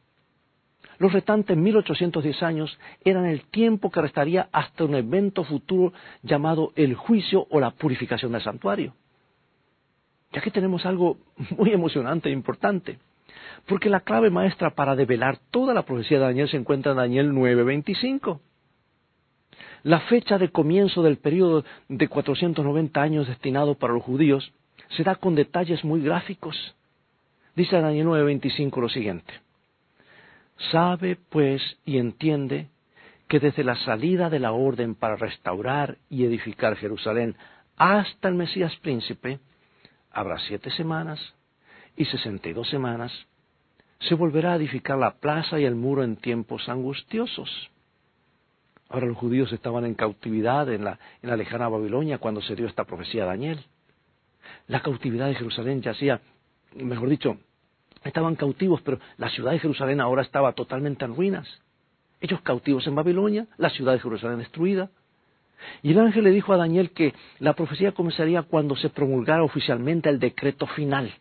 Los 0.99 1.12
restantes 1.12 1.56
1810 1.56 2.42
años 2.42 2.78
eran 3.04 3.26
el 3.26 3.42
tiempo 3.42 3.90
que 3.90 4.00
restaría 4.00 4.49
hasta 4.50 4.85
un 4.85 4.94
evento 4.94 5.44
futuro 5.44 5.92
llamado 6.23 6.73
el 6.75 6.94
juicio 6.94 7.46
o 7.50 7.61
la 7.61 7.70
purificación 7.70 8.32
del 8.32 8.42
santuario. 8.42 8.94
Y 10.32 10.38
aquí 10.38 10.50
tenemos 10.50 10.87
algo 10.87 11.18
muy 11.58 11.73
emocionante 11.73 12.28
e 12.30 12.32
importante. 12.32 12.99
Porque 13.66 13.90
la 13.90 14.00
clave 14.00 14.30
maestra 14.30 14.70
para 14.70 14.96
develar 14.96 15.38
toda 15.50 15.75
la 15.75 15.82
profecía 15.82 16.18
de 16.18 16.25
Daniel 16.25 16.49
se 16.49 16.56
encuentra 16.56 16.92
en 16.92 16.99
Daniel 16.99 17.32
9:25. 17.32 18.40
La 19.87 20.00
fecha 20.00 20.37
de 20.37 20.49
comienzo 20.49 21.00
del 21.05 21.19
periodo 21.19 21.64
de 21.88 22.09
490 22.09 23.00
años 23.00 23.28
destinado 23.28 23.76
para 23.76 23.93
los 23.93 24.02
judíos 24.02 24.52
se 24.97 25.05
da 25.05 25.14
con 25.14 25.37
detalles 25.37 25.85
muy 25.85 26.00
gráficos. 26.00 26.57
Dice 27.55 27.81
Daniel 27.81 28.09
9:25 28.09 28.81
lo 28.81 28.88
siguiente. 28.88 29.33
Sabe, 30.73 31.16
pues, 31.31 31.62
y 31.85 31.99
entiende 31.99 32.66
que 33.28 33.38
desde 33.38 33.62
la 33.62 33.76
salida 33.76 34.28
de 34.28 34.40
la 34.40 34.50
orden 34.50 34.97
para 34.97 35.14
restaurar 35.14 35.99
y 36.11 36.25
edificar 36.25 36.75
Jerusalén 36.75 37.37
hasta 37.76 38.26
el 38.26 38.35
Mesías 38.35 38.75
príncipe, 38.78 39.38
habrá 40.11 40.40
siete 40.49 40.73
semanas 40.73 41.21
y 41.97 42.07
sesenta 42.07 42.49
y 42.49 42.55
dos 42.55 42.69
semanas 42.71 43.12
se 44.00 44.16
volverá 44.16 44.55
a 44.55 44.57
edificar 44.57 44.99
la 44.99 45.21
plaza 45.21 45.61
y 45.61 45.64
el 45.64 45.76
muro 45.76 46.02
en 46.02 46.16
tiempos 46.16 46.69
angustiosos. 46.69 47.71
Ahora 48.88 49.07
los 49.07 49.16
judíos 49.16 49.52
estaban 49.52 49.85
en 49.85 49.95
cautividad 49.95 50.73
en 50.73 50.85
la, 50.85 50.99
en 51.23 51.31
la 51.31 51.37
lejana 51.37 51.69
Babilonia 51.69 52.19
cuando 52.19 52.40
se 52.40 52.55
dio 52.55 52.66
esta 52.66 52.85
profecía 52.85 53.25
a 53.25 53.26
Daniel. 53.26 53.64
La 54.69 54.81
cautividad 54.81 55.26
de 55.26 55.35
Jerusalén 55.35 55.83
ya 55.83 55.90
hacía, 55.90 56.21
mejor 56.76 57.09
dicho, 57.09 57.38
estaban 58.05 58.37
cautivos, 58.37 58.81
pero 58.83 59.00
la 59.16 59.28
ciudad 59.31 59.52
de 59.52 59.59
Jerusalén 59.59 60.00
ahora 60.00 60.23
estaba 60.23 60.52
totalmente 60.52 61.05
en 61.05 61.16
ruinas. 61.16 61.49
Ellos 62.21 62.40
cautivos 62.43 62.87
en 62.87 62.95
Babilonia, 62.95 63.47
la 63.59 63.71
ciudad 63.71 63.93
de 63.93 64.00
Jerusalén 64.00 64.38
destruida. 64.38 64.90
Y 65.83 65.93
el 65.93 65.99
ángel 65.99 66.25
le 66.25 66.31
dijo 66.31 66.52
a 66.52 66.57
Daniel 66.57 66.90
que 66.90 67.14
la 67.38 67.55
profecía 67.55 67.93
comenzaría 67.93 68.43
cuando 68.43 68.76
se 68.76 68.90
promulgara 68.90 69.43
oficialmente 69.43 70.09
el 70.09 70.19
decreto 70.19 70.66
final, 70.66 71.12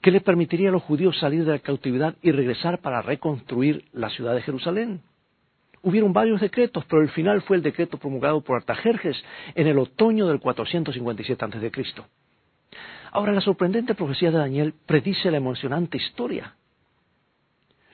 que 0.00 0.10
le 0.10 0.20
permitiría 0.20 0.70
a 0.70 0.72
los 0.72 0.82
judíos 0.82 1.18
salir 1.18 1.44
de 1.44 1.52
la 1.52 1.58
cautividad 1.58 2.16
y 2.22 2.32
regresar 2.32 2.80
para 2.80 3.02
reconstruir 3.02 3.84
la 3.92 4.08
ciudad 4.10 4.34
de 4.34 4.42
Jerusalén. 4.42 5.02
Hubieron 5.86 6.12
varios 6.12 6.40
decretos, 6.40 6.84
pero 6.86 7.00
el 7.00 7.10
final 7.10 7.42
fue 7.42 7.56
el 7.56 7.62
decreto 7.62 7.96
promulgado 7.96 8.40
por 8.40 8.56
Artajerjes 8.56 9.22
en 9.54 9.68
el 9.68 9.78
otoño 9.78 10.26
del 10.26 10.40
457 10.40 11.44
a.C. 11.44 12.02
Ahora, 13.12 13.30
la 13.30 13.40
sorprendente 13.40 13.94
profecía 13.94 14.32
de 14.32 14.38
Daniel 14.38 14.74
predice 14.84 15.30
la 15.30 15.36
emocionante 15.36 15.96
historia. 15.96 16.56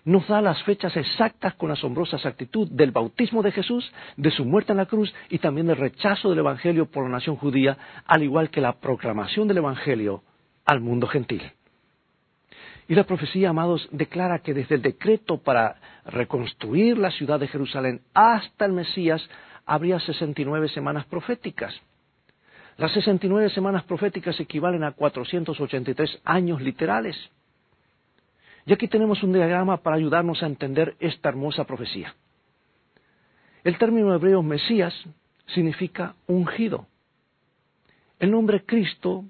Nos 0.07 0.27
da 0.27 0.41
las 0.41 0.63
fechas 0.63 0.97
exactas 0.97 1.53
con 1.57 1.71
asombrosa 1.71 2.17
exactitud 2.17 2.67
del 2.71 2.93
bautismo 2.93 3.43
de 3.43 3.53
Jesús, 3.53 3.93
de 4.17 4.31
su 4.31 4.47
muerte 4.47 4.73
en 4.73 4.79
la 4.79 4.87
cruz 4.87 5.13
y 5.29 5.41
también 5.41 5.67
del 5.67 5.77
rechazo 5.77 6.31
del 6.31 6.39
Evangelio 6.39 6.87
por 6.87 7.05
la 7.05 7.11
nación 7.11 7.37
judía, 7.37 7.77
al 8.07 8.23
igual 8.23 8.49
que 8.49 8.63
la 8.63 8.73
proclamación 8.73 9.49
del 9.49 9.59
Evangelio 9.59 10.23
al 10.65 10.81
mundo 10.81 11.09
gentil. 11.09 11.43
Y 12.89 12.95
la 12.95 13.05
profecía, 13.05 13.51
amados, 13.51 13.89
declara 13.93 14.41
que 14.41 14.55
desde 14.55 14.75
el 14.75 14.83
decreto 14.83 15.39
para 15.39 15.77
reconstruir 16.07 16.99
la 16.99 17.11
ciudad 17.11 17.39
de 17.39 17.49
Jerusalén 17.49 18.03
hasta 18.13 18.65
el 18.65 18.73
Mesías 18.73 19.27
habría 19.65 20.01
69 20.01 20.69
semanas 20.69 21.07
proféticas. 21.07 21.75
Las 22.77 22.93
69 22.93 23.51
semanas 23.51 23.85
proféticas 23.85 24.39
equivalen 24.41 24.83
a 24.83 24.93
483 24.93 26.21
años 26.25 26.61
literales. 26.61 27.17
Y 28.67 28.73
aquí 28.73 28.89
tenemos 28.89 29.23
un 29.23 29.33
diagrama 29.33 29.79
para 29.79 29.97
ayudarnos 29.97 30.43
a 30.43 30.47
entender 30.47 30.97
esta 31.01 31.29
hermosa 31.29 31.65
profecía. 31.65 32.15
El 33.65 33.79
término 33.79 34.15
hebreo 34.15 34.43
Mesías 34.43 34.95
significa 35.47 36.15
ungido. 36.27 36.87
El 38.19 38.31
nombre 38.31 38.65
Cristo 38.65 39.25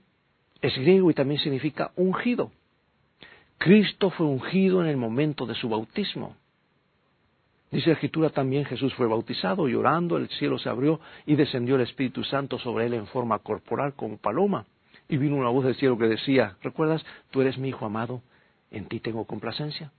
es 0.61 0.75
griego 0.77 1.11
y 1.11 1.15
también 1.15 1.41
significa 1.41 1.93
ungido. 1.97 2.53
Cristo 3.63 4.11
fue 4.11 4.27
ungido 4.27 4.83
en 4.83 4.89
el 4.89 4.97
momento 4.97 5.47
de 5.47 5.55
su 5.55 5.69
bautismo. 5.69 6.35
Dice 7.71 7.91
la 7.91 7.93
Escritura 7.93 8.31
también 8.31 8.65
Jesús 8.65 8.93
fue 8.95 9.07
bautizado, 9.07 9.69
llorando, 9.69 10.17
el 10.17 10.29
cielo 10.31 10.59
se 10.59 10.69
abrió 10.69 10.99
y 11.27 11.37
descendió 11.37 11.77
el 11.77 11.83
Espíritu 11.83 12.25
Santo 12.25 12.59
sobre 12.59 12.87
él 12.87 12.95
en 12.95 13.07
forma 13.07 13.39
corporal 13.39 13.95
como 13.95 14.17
paloma. 14.17 14.67
Y 15.09 15.17
vino 15.17 15.37
una 15.37 15.49
voz 15.51 15.65
del 15.65 15.77
cielo 15.77 15.97
que 15.97 16.09
decía, 16.09 16.57
¿recuerdas? 16.61 17.07
Tú 17.31 17.41
eres 17.41 17.57
mi 17.57 17.69
Hijo 17.69 17.87
amado, 17.87 18.23
en 18.73 18.87
ti 18.87 18.99
tengo 18.99 19.27
complacencia. 19.27 19.93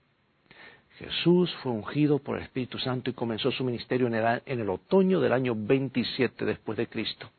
Jesús 0.97 1.49
fue 1.63 1.71
ungido 1.71 2.19
por 2.19 2.35
el 2.35 2.43
Espíritu 2.43 2.79
Santo 2.79 3.11
y 3.11 3.13
comenzó 3.13 3.49
su 3.51 3.63
ministerio 3.63 4.07
en 4.07 4.15
el, 4.15 4.41
en 4.45 4.59
el 4.59 4.69
otoño 4.69 5.21
del 5.21 5.31
año 5.31 5.55
27 5.55 6.43
después 6.43 6.77
de 6.77 6.87
Cristo. 6.87 7.29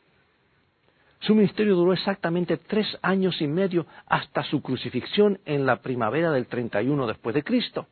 Su 1.26 1.34
ministerio 1.34 1.74
duró 1.74 1.94
exactamente 1.94 2.58
tres 2.58 2.86
años 3.00 3.40
y 3.40 3.46
medio 3.46 3.86
hasta 4.06 4.44
su 4.44 4.60
crucifixión 4.60 5.40
en 5.46 5.64
la 5.64 5.80
primavera 5.80 6.30
del 6.30 6.46
31 6.46 7.06
después 7.06 7.34
de 7.34 7.42
Cristo. 7.42 7.86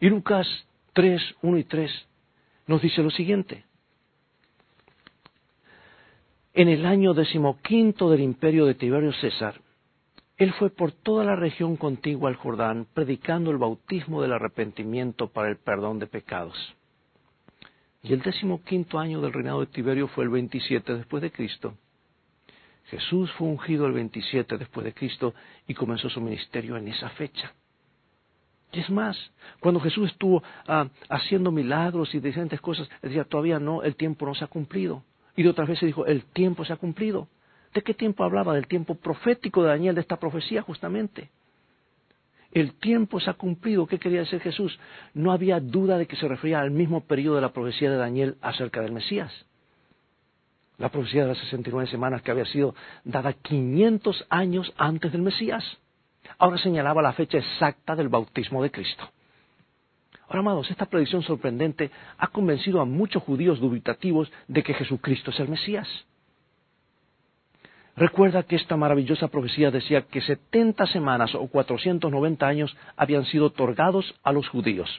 Y 0.00 0.08
Lucas 0.08 0.48
3, 0.94 1.22
1 1.42 1.58
y 1.58 1.64
3 1.64 2.08
nos 2.66 2.82
dice 2.82 3.02
lo 3.04 3.10
siguiente. 3.10 3.64
En 6.54 6.68
el 6.68 6.84
año 6.84 7.14
decimoquinto 7.14 8.10
del 8.10 8.22
imperio 8.22 8.66
de 8.66 8.74
Tiberio 8.74 9.12
César, 9.12 9.60
él 10.38 10.52
fue 10.54 10.70
por 10.70 10.90
toda 10.90 11.24
la 11.24 11.36
región 11.36 11.76
contigua 11.76 12.30
al 12.30 12.36
Jordán, 12.36 12.88
predicando 12.92 13.52
el 13.52 13.58
bautismo 13.58 14.22
del 14.22 14.32
arrepentimiento 14.32 15.28
para 15.28 15.48
el 15.48 15.56
perdón 15.56 16.00
de 16.00 16.08
pecados. 16.08 16.75
Y 18.08 18.12
el 18.12 18.22
decimoquinto 18.22 19.00
año 19.00 19.20
del 19.20 19.32
reinado 19.32 19.60
de 19.60 19.66
Tiberio 19.66 20.06
fue 20.06 20.22
el 20.22 20.30
27 20.30 20.94
después 20.94 21.20
de 21.22 21.32
Cristo. 21.32 21.74
Jesús 22.84 23.32
fue 23.32 23.48
ungido 23.48 23.84
el 23.86 23.94
27 23.94 24.58
después 24.58 24.84
de 24.84 24.94
Cristo 24.94 25.34
y 25.66 25.74
comenzó 25.74 26.08
su 26.08 26.20
ministerio 26.20 26.76
en 26.76 26.86
esa 26.86 27.08
fecha. 27.10 27.52
Y 28.70 28.78
es 28.78 28.90
más, 28.90 29.16
cuando 29.58 29.80
Jesús 29.80 30.12
estuvo 30.12 30.40
ah, 30.68 30.86
haciendo 31.08 31.50
milagros 31.50 32.14
y 32.14 32.20
diferentes 32.20 32.60
cosas, 32.60 32.88
decía, 33.02 33.24
todavía 33.24 33.58
no, 33.58 33.82
el 33.82 33.96
tiempo 33.96 34.24
no 34.24 34.36
se 34.36 34.44
ha 34.44 34.48
cumplido. 34.48 35.02
Y 35.34 35.42
de 35.42 35.48
otras 35.48 35.68
veces 35.68 35.86
dijo, 35.86 36.06
el 36.06 36.26
tiempo 36.26 36.64
se 36.64 36.74
ha 36.74 36.76
cumplido. 36.76 37.26
¿De 37.74 37.82
qué 37.82 37.92
tiempo 37.92 38.22
hablaba? 38.22 38.54
Del 38.54 38.68
tiempo 38.68 38.94
profético 38.94 39.64
de 39.64 39.70
Daniel, 39.70 39.96
de 39.96 40.02
esta 40.02 40.20
profecía 40.20 40.62
justamente. 40.62 41.30
El 42.52 42.74
tiempo 42.74 43.20
se 43.20 43.30
ha 43.30 43.34
cumplido. 43.34 43.86
¿Qué 43.86 43.98
quería 43.98 44.20
decir 44.20 44.40
Jesús? 44.40 44.78
No 45.14 45.32
había 45.32 45.60
duda 45.60 45.98
de 45.98 46.06
que 46.06 46.16
se 46.16 46.28
refería 46.28 46.60
al 46.60 46.70
mismo 46.70 47.02
periodo 47.02 47.36
de 47.36 47.42
la 47.42 47.52
profecía 47.52 47.90
de 47.90 47.96
Daniel 47.96 48.36
acerca 48.40 48.80
del 48.80 48.92
Mesías. 48.92 49.32
La 50.78 50.90
profecía 50.90 51.22
de 51.22 51.28
las 51.28 51.38
69 51.38 51.88
semanas 51.90 52.22
que 52.22 52.30
había 52.30 52.44
sido 52.46 52.74
dada 53.04 53.32
500 53.32 54.26
años 54.28 54.72
antes 54.76 55.12
del 55.12 55.22
Mesías 55.22 55.64
ahora 56.38 56.58
señalaba 56.58 57.02
la 57.02 57.12
fecha 57.12 57.38
exacta 57.38 57.94
del 57.94 58.08
bautismo 58.08 58.62
de 58.62 58.70
Cristo. 58.70 59.08
Ahora, 60.28 60.40
amados, 60.40 60.70
esta 60.70 60.86
predicción 60.86 61.22
sorprendente 61.22 61.90
ha 62.18 62.26
convencido 62.28 62.80
a 62.80 62.84
muchos 62.84 63.22
judíos 63.22 63.60
dubitativos 63.60 64.30
de 64.48 64.62
que 64.62 64.74
Jesucristo 64.74 65.30
es 65.30 65.40
el 65.40 65.48
Mesías. 65.48 65.88
Recuerda 67.96 68.42
que 68.42 68.56
esta 68.56 68.76
maravillosa 68.76 69.28
profecía 69.28 69.70
decía 69.70 70.02
que 70.02 70.20
70 70.20 70.86
semanas 70.88 71.34
o 71.34 71.46
490 71.46 72.46
años 72.46 72.76
habían 72.94 73.24
sido 73.24 73.46
otorgados 73.46 74.14
a 74.22 74.32
los 74.32 74.48
judíos 74.48 74.90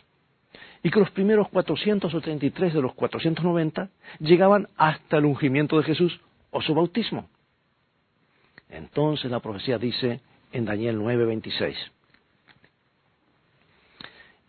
y 0.82 0.90
que 0.90 1.00
los 1.00 1.12
primeros 1.12 1.48
483 1.50 2.74
de 2.74 2.82
los 2.82 2.94
490 2.96 3.90
llegaban 4.20 4.68
hasta 4.78 5.18
el 5.18 5.26
ungimiento 5.26 5.78
de 5.78 5.84
Jesús 5.84 6.20
o 6.50 6.62
su 6.62 6.74
bautismo. 6.74 7.30
Entonces 8.70 9.30
la 9.30 9.40
profecía 9.40 9.78
dice 9.78 10.22
en 10.52 10.66
Daniel 10.66 10.98
9:26. 10.98 11.76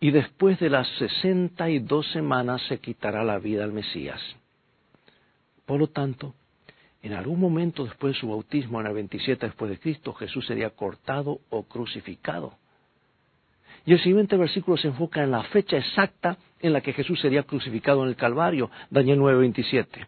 Y 0.01 0.11
después 0.11 0.59
de 0.59 0.69
las 0.69 0.87
sesenta 0.97 1.69
y 1.69 1.79
dos 1.79 2.09
semanas 2.11 2.61
se 2.67 2.79
quitará 2.79 3.23
la 3.23 3.37
vida 3.37 3.63
al 3.63 3.73
Mesías. 3.73 4.21
Por 5.65 5.79
lo 5.79 5.87
tanto, 5.87 6.33
en 7.01 7.13
algún 7.13 7.39
momento 7.39 7.85
después 7.85 8.13
de 8.13 8.19
su 8.19 8.29
bautismo, 8.29 8.81
en 8.81 8.87
el 8.87 8.93
27 8.93 9.45
después 9.45 9.71
de 9.71 9.79
Cristo, 9.79 10.13
Jesús 10.13 10.45
sería 10.45 10.69
cortado 10.71 11.39
o 11.49 11.63
crucificado. 11.63 12.53
Y 13.85 13.93
el 13.93 14.01
siguiente 14.01 14.35
versículo 14.35 14.77
se 14.77 14.87
enfoca 14.87 15.23
en 15.23 15.31
la 15.31 15.43
fecha 15.43 15.77
exacta 15.77 16.37
en 16.59 16.73
la 16.73 16.81
que 16.81 16.93
Jesús 16.93 17.19
sería 17.21 17.43
crucificado 17.43 18.03
en 18.03 18.09
el 18.09 18.15
Calvario, 18.15 18.69
Daniel 18.89 19.19
9:27. 19.19 20.07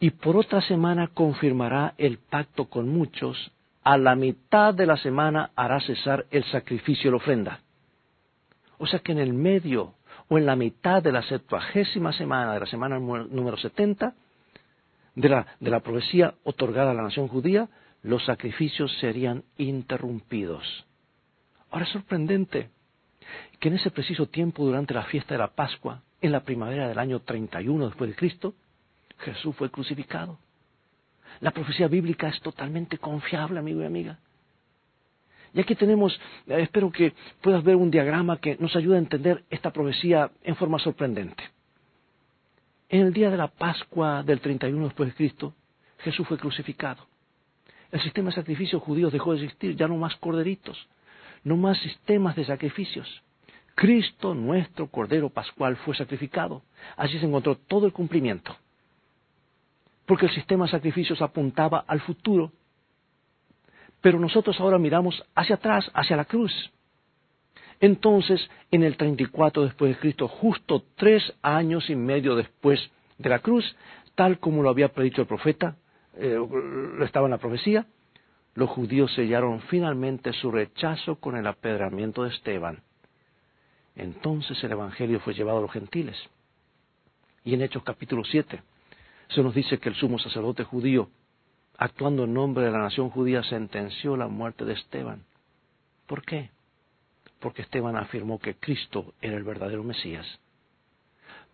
Y 0.00 0.10
por 0.10 0.36
otra 0.36 0.60
semana 0.60 1.08
confirmará 1.08 1.94
el 1.98 2.18
pacto 2.18 2.66
con 2.66 2.88
muchos 2.88 3.50
a 3.82 3.98
la 3.98 4.14
mitad 4.14 4.72
de 4.72 4.86
la 4.86 4.96
semana 4.96 5.50
hará 5.54 5.78
cesar 5.80 6.24
el 6.30 6.44
sacrificio 6.44 7.08
y 7.08 7.10
la 7.10 7.18
ofrenda. 7.18 7.60
O 8.78 8.86
sea 8.86 9.00
que 9.00 9.12
en 9.12 9.18
el 9.18 9.34
medio 9.34 9.94
o 10.28 10.38
en 10.38 10.46
la 10.46 10.56
mitad 10.56 11.02
de 11.02 11.12
la 11.12 11.22
septuagésima 11.22 12.12
semana, 12.12 12.54
de 12.54 12.60
la 12.60 12.66
semana 12.66 12.98
número 12.98 13.58
70, 13.58 14.14
de 15.14 15.28
la, 15.28 15.46
de 15.60 15.70
la 15.70 15.80
profecía 15.80 16.34
otorgada 16.44 16.90
a 16.90 16.94
la 16.94 17.02
nación 17.02 17.28
judía, 17.28 17.68
los 18.02 18.24
sacrificios 18.24 18.92
serían 18.98 19.44
interrumpidos. 19.56 20.84
Ahora 21.70 21.86
es 21.86 21.92
sorprendente 21.92 22.70
que 23.58 23.68
en 23.68 23.74
ese 23.74 23.90
preciso 23.90 24.26
tiempo, 24.26 24.64
durante 24.64 24.94
la 24.94 25.04
fiesta 25.04 25.34
de 25.34 25.38
la 25.38 25.48
Pascua, 25.48 26.02
en 26.20 26.32
la 26.32 26.44
primavera 26.44 26.88
del 26.88 26.98
año 26.98 27.20
31 27.20 27.86
después 27.86 28.10
de 28.10 28.16
Cristo, 28.16 28.54
Jesús 29.18 29.54
fue 29.56 29.70
crucificado. 29.70 30.38
La 31.40 31.50
profecía 31.50 31.88
bíblica 31.88 32.28
es 32.28 32.40
totalmente 32.40 32.98
confiable, 32.98 33.58
amigo 33.58 33.82
y 33.82 33.86
amiga. 33.86 34.18
Y 35.52 35.60
aquí 35.60 35.74
tenemos, 35.74 36.18
eh, 36.46 36.62
espero 36.62 36.90
que 36.90 37.14
puedas 37.40 37.62
ver 37.62 37.76
un 37.76 37.90
diagrama 37.90 38.38
que 38.38 38.56
nos 38.58 38.74
ayude 38.76 38.96
a 38.96 38.98
entender 38.98 39.44
esta 39.50 39.72
profecía 39.72 40.30
en 40.42 40.56
forma 40.56 40.78
sorprendente. 40.78 41.44
En 42.88 43.00
el 43.00 43.12
día 43.12 43.30
de 43.30 43.36
la 43.36 43.48
Pascua 43.48 44.22
del 44.22 44.40
31 44.40 44.84
después 44.84 45.08
de 45.08 45.14
Cristo, 45.14 45.54
Jesús 45.98 46.26
fue 46.26 46.38
crucificado. 46.38 47.06
El 47.90 48.00
sistema 48.00 48.30
de 48.30 48.36
sacrificios 48.36 48.82
judíos 48.82 49.12
dejó 49.12 49.32
de 49.32 49.44
existir, 49.44 49.76
ya 49.76 49.88
no 49.88 49.96
más 49.96 50.16
corderitos, 50.16 50.86
no 51.44 51.56
más 51.56 51.78
sistemas 51.78 52.36
de 52.36 52.44
sacrificios. 52.44 53.22
Cristo, 53.74 54.34
nuestro 54.34 54.88
Cordero 54.88 55.30
Pascual, 55.30 55.76
fue 55.76 55.96
sacrificado. 55.96 56.62
Allí 56.96 57.18
se 57.18 57.26
encontró 57.26 57.56
todo 57.56 57.86
el 57.86 57.92
cumplimiento 57.92 58.56
porque 60.06 60.26
el 60.26 60.34
sistema 60.34 60.66
de 60.66 60.72
sacrificios 60.72 61.22
apuntaba 61.22 61.84
al 61.86 62.00
futuro. 62.00 62.52
Pero 64.00 64.18
nosotros 64.18 64.58
ahora 64.60 64.78
miramos 64.78 65.24
hacia 65.34 65.56
atrás, 65.56 65.90
hacia 65.94 66.16
la 66.16 66.26
cruz. 66.26 66.52
Entonces, 67.80 68.40
en 68.70 68.82
el 68.82 68.96
34 68.96 69.64
después 69.64 69.94
de 69.94 70.00
Cristo, 70.00 70.28
justo 70.28 70.84
tres 70.96 71.22
años 71.42 71.90
y 71.90 71.96
medio 71.96 72.34
después 72.34 72.80
de 73.18 73.28
la 73.28 73.40
cruz, 73.40 73.76
tal 74.14 74.38
como 74.38 74.62
lo 74.62 74.70
había 74.70 74.92
predicho 74.92 75.22
el 75.22 75.28
profeta, 75.28 75.76
eh, 76.16 76.36
lo 76.36 77.04
estaba 77.04 77.26
en 77.26 77.32
la 77.32 77.38
profecía, 77.38 77.86
los 78.54 78.70
judíos 78.70 79.12
sellaron 79.14 79.60
finalmente 79.62 80.32
su 80.32 80.50
rechazo 80.50 81.16
con 81.16 81.36
el 81.36 81.46
apedramiento 81.46 82.22
de 82.22 82.30
Esteban. 82.30 82.82
Entonces 83.96 84.62
el 84.62 84.72
Evangelio 84.72 85.20
fue 85.20 85.34
llevado 85.34 85.58
a 85.58 85.62
los 85.62 85.72
gentiles. 85.72 86.16
Y 87.44 87.54
en 87.54 87.62
Hechos 87.62 87.82
capítulo 87.82 88.24
7 88.24 88.62
se 89.28 89.42
nos 89.42 89.54
dice 89.54 89.78
que 89.78 89.88
el 89.88 89.94
sumo 89.96 90.18
sacerdote 90.18 90.64
judío, 90.64 91.10
actuando 91.76 92.24
en 92.24 92.34
nombre 92.34 92.64
de 92.64 92.70
la 92.70 92.78
nación 92.78 93.10
judía, 93.10 93.42
sentenció 93.42 94.16
la 94.16 94.28
muerte 94.28 94.64
de 94.64 94.74
Esteban. 94.74 95.24
¿Por 96.06 96.22
qué? 96.24 96.50
Porque 97.44 97.60
Esteban 97.60 97.94
afirmó 97.94 98.38
que 98.38 98.54
Cristo 98.54 99.12
era 99.20 99.36
el 99.36 99.44
verdadero 99.44 99.84
Mesías. 99.84 100.26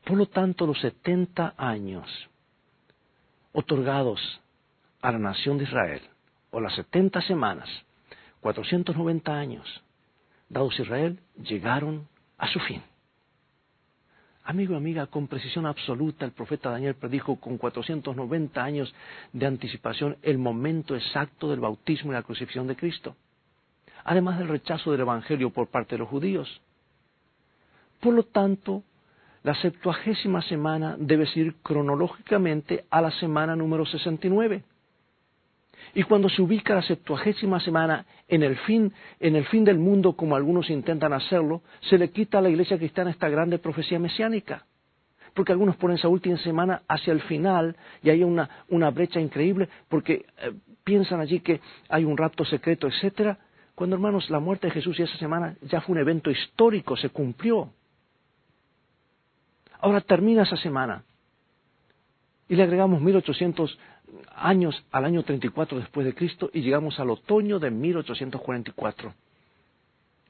Por 0.04 0.16
lo 0.16 0.26
tanto, 0.26 0.64
los 0.64 0.80
setenta 0.80 1.54
años 1.56 2.08
otorgados 3.50 4.20
a 5.02 5.10
la 5.10 5.18
nación 5.18 5.58
de 5.58 5.64
Israel, 5.64 6.00
o 6.52 6.60
las 6.60 6.76
setenta 6.76 7.20
semanas, 7.22 7.68
490 8.40 9.36
años 9.36 9.66
dados 10.48 10.78
a 10.78 10.82
Israel, 10.82 11.18
llegaron 11.42 12.06
a 12.38 12.46
su 12.46 12.60
fin. 12.60 12.84
Amigo 14.44 14.74
y 14.74 14.76
amiga, 14.76 15.08
con 15.08 15.26
precisión 15.26 15.66
absoluta 15.66 16.24
el 16.24 16.30
profeta 16.30 16.70
Daniel 16.70 16.94
predijo 16.94 17.34
con 17.40 17.58
490 17.58 18.62
años 18.62 18.94
de 19.32 19.44
anticipación 19.44 20.18
el 20.22 20.38
momento 20.38 20.94
exacto 20.94 21.50
del 21.50 21.58
bautismo 21.58 22.12
y 22.12 22.14
la 22.14 22.22
crucifixión 22.22 22.68
de 22.68 22.76
Cristo, 22.76 23.16
además 24.04 24.38
del 24.38 24.48
rechazo 24.48 24.92
del 24.92 25.00
Evangelio 25.00 25.50
por 25.50 25.68
parte 25.68 25.94
de 25.94 26.00
los 26.00 26.08
judíos. 26.08 26.60
Por 28.00 28.14
lo 28.14 28.22
tanto, 28.22 28.82
la 29.42 29.54
septuagésima 29.54 30.42
semana 30.42 30.96
debe 30.98 31.28
ir 31.34 31.56
cronológicamente 31.62 32.84
a 32.90 33.00
la 33.00 33.10
semana 33.10 33.56
número 33.56 33.86
69. 33.86 34.62
Y 35.94 36.02
cuando 36.02 36.28
se 36.28 36.42
ubica 36.42 36.74
la 36.74 36.82
septuagésima 36.82 37.58
semana 37.60 38.04
en 38.28 38.42
el 38.42 38.56
fin, 38.58 38.92
en 39.18 39.36
el 39.36 39.46
fin 39.46 39.64
del 39.64 39.78
mundo, 39.78 40.12
como 40.12 40.36
algunos 40.36 40.70
intentan 40.70 41.12
hacerlo, 41.12 41.62
se 41.80 41.98
le 41.98 42.10
quita 42.10 42.38
a 42.38 42.42
la 42.42 42.50
iglesia 42.50 42.78
cristiana 42.78 43.10
esta 43.10 43.28
grande 43.28 43.58
profecía 43.58 43.98
mesiánica. 43.98 44.66
Porque 45.34 45.52
algunos 45.52 45.76
ponen 45.76 45.96
esa 45.96 46.08
última 46.08 46.36
semana 46.38 46.82
hacia 46.88 47.12
el 47.12 47.20
final 47.22 47.76
y 48.02 48.10
hay 48.10 48.22
una, 48.22 48.48
brecha 48.90 49.20
increíble 49.20 49.68
porque 49.88 50.26
eh, 50.38 50.52
piensan 50.84 51.20
allí 51.20 51.40
que 51.40 51.60
hay 51.88 52.04
un 52.04 52.16
rapto 52.16 52.44
secreto, 52.44 52.88
etcétera. 52.88 53.38
Cuando 53.80 53.96
hermanos, 53.96 54.28
la 54.28 54.40
muerte 54.40 54.66
de 54.66 54.74
Jesús 54.74 54.98
y 54.98 55.04
esa 55.04 55.16
semana 55.16 55.56
ya 55.62 55.80
fue 55.80 55.94
un 55.94 56.02
evento 56.02 56.30
histórico, 56.30 56.98
se 56.98 57.08
cumplió. 57.08 57.72
Ahora 59.80 60.02
termina 60.02 60.42
esa 60.42 60.58
semana 60.58 61.02
y 62.46 62.56
le 62.56 62.62
agregamos 62.62 63.00
1800 63.00 63.78
años 64.36 64.84
al 64.90 65.06
año 65.06 65.22
34 65.22 65.78
después 65.78 66.04
de 66.04 66.14
Cristo 66.14 66.50
y 66.52 66.60
llegamos 66.60 67.00
al 67.00 67.08
otoño 67.08 67.58
de 67.58 67.70
1844. 67.70 69.14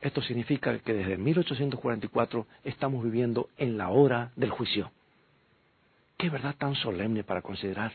Esto 0.00 0.22
significa 0.22 0.78
que 0.78 0.92
desde 0.92 1.16
1844 1.16 2.46
estamos 2.62 3.02
viviendo 3.02 3.48
en 3.56 3.76
la 3.76 3.88
hora 3.88 4.30
del 4.36 4.50
juicio. 4.50 4.92
Qué 6.16 6.30
verdad 6.30 6.54
tan 6.56 6.76
solemne 6.76 7.24
para 7.24 7.42
considerar. 7.42 7.94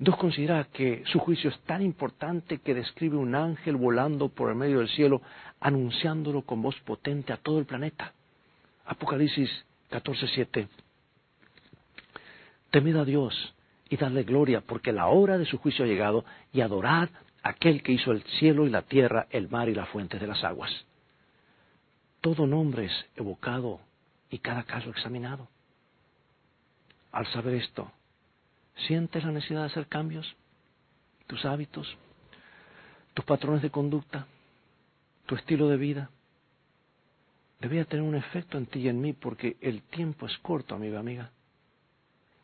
Dios 0.00 0.16
considera 0.16 0.64
que 0.64 1.02
su 1.12 1.18
juicio 1.18 1.50
es 1.50 1.60
tan 1.60 1.82
importante 1.82 2.56
que 2.56 2.72
describe 2.72 3.18
un 3.18 3.34
ángel 3.34 3.76
volando 3.76 4.30
por 4.30 4.48
el 4.48 4.56
medio 4.56 4.78
del 4.78 4.88
cielo, 4.88 5.20
anunciándolo 5.60 6.40
con 6.40 6.62
voz 6.62 6.74
potente 6.80 7.34
a 7.34 7.36
todo 7.36 7.58
el 7.58 7.66
planeta. 7.66 8.14
Apocalipsis 8.86 9.50
14:7. 9.90 10.68
Temed 12.70 12.96
a 12.96 13.04
Dios 13.04 13.54
y 13.90 13.98
darle 13.98 14.22
gloria, 14.22 14.62
porque 14.62 14.90
la 14.90 15.08
hora 15.08 15.36
de 15.36 15.44
su 15.44 15.58
juicio 15.58 15.84
ha 15.84 15.88
llegado, 15.88 16.24
y 16.50 16.62
adorad 16.62 17.10
a 17.42 17.50
aquel 17.50 17.82
que 17.82 17.92
hizo 17.92 18.12
el 18.12 18.22
cielo 18.38 18.66
y 18.66 18.70
la 18.70 18.82
tierra, 18.82 19.26
el 19.28 19.50
mar 19.50 19.68
y 19.68 19.74
las 19.74 19.90
fuentes 19.90 20.18
de 20.18 20.26
las 20.26 20.42
aguas. 20.44 20.70
Todo 22.22 22.46
nombre 22.46 22.86
es 22.86 23.06
evocado 23.16 23.80
y 24.30 24.38
cada 24.38 24.62
caso 24.62 24.88
examinado. 24.88 25.46
Al 27.12 27.26
saber 27.26 27.56
esto, 27.56 27.92
¿sientes 28.86 29.24
la 29.24 29.32
necesidad 29.32 29.60
de 29.60 29.66
hacer 29.66 29.86
cambios? 29.86 30.36
¿Tus 31.26 31.44
hábitos? 31.44 31.96
¿Tus 33.14 33.24
patrones 33.24 33.62
de 33.62 33.70
conducta? 33.70 34.26
¿Tu 35.26 35.34
estilo 35.34 35.68
de 35.68 35.76
vida? 35.76 36.10
Debía 37.60 37.84
tener 37.84 38.04
un 38.04 38.14
efecto 38.14 38.56
en 38.56 38.66
ti 38.66 38.80
y 38.80 38.88
en 38.88 39.00
mí 39.00 39.12
porque 39.12 39.56
el 39.60 39.82
tiempo 39.82 40.26
es 40.26 40.36
corto, 40.38 40.74
amiga, 40.74 40.98
amiga. 40.98 41.30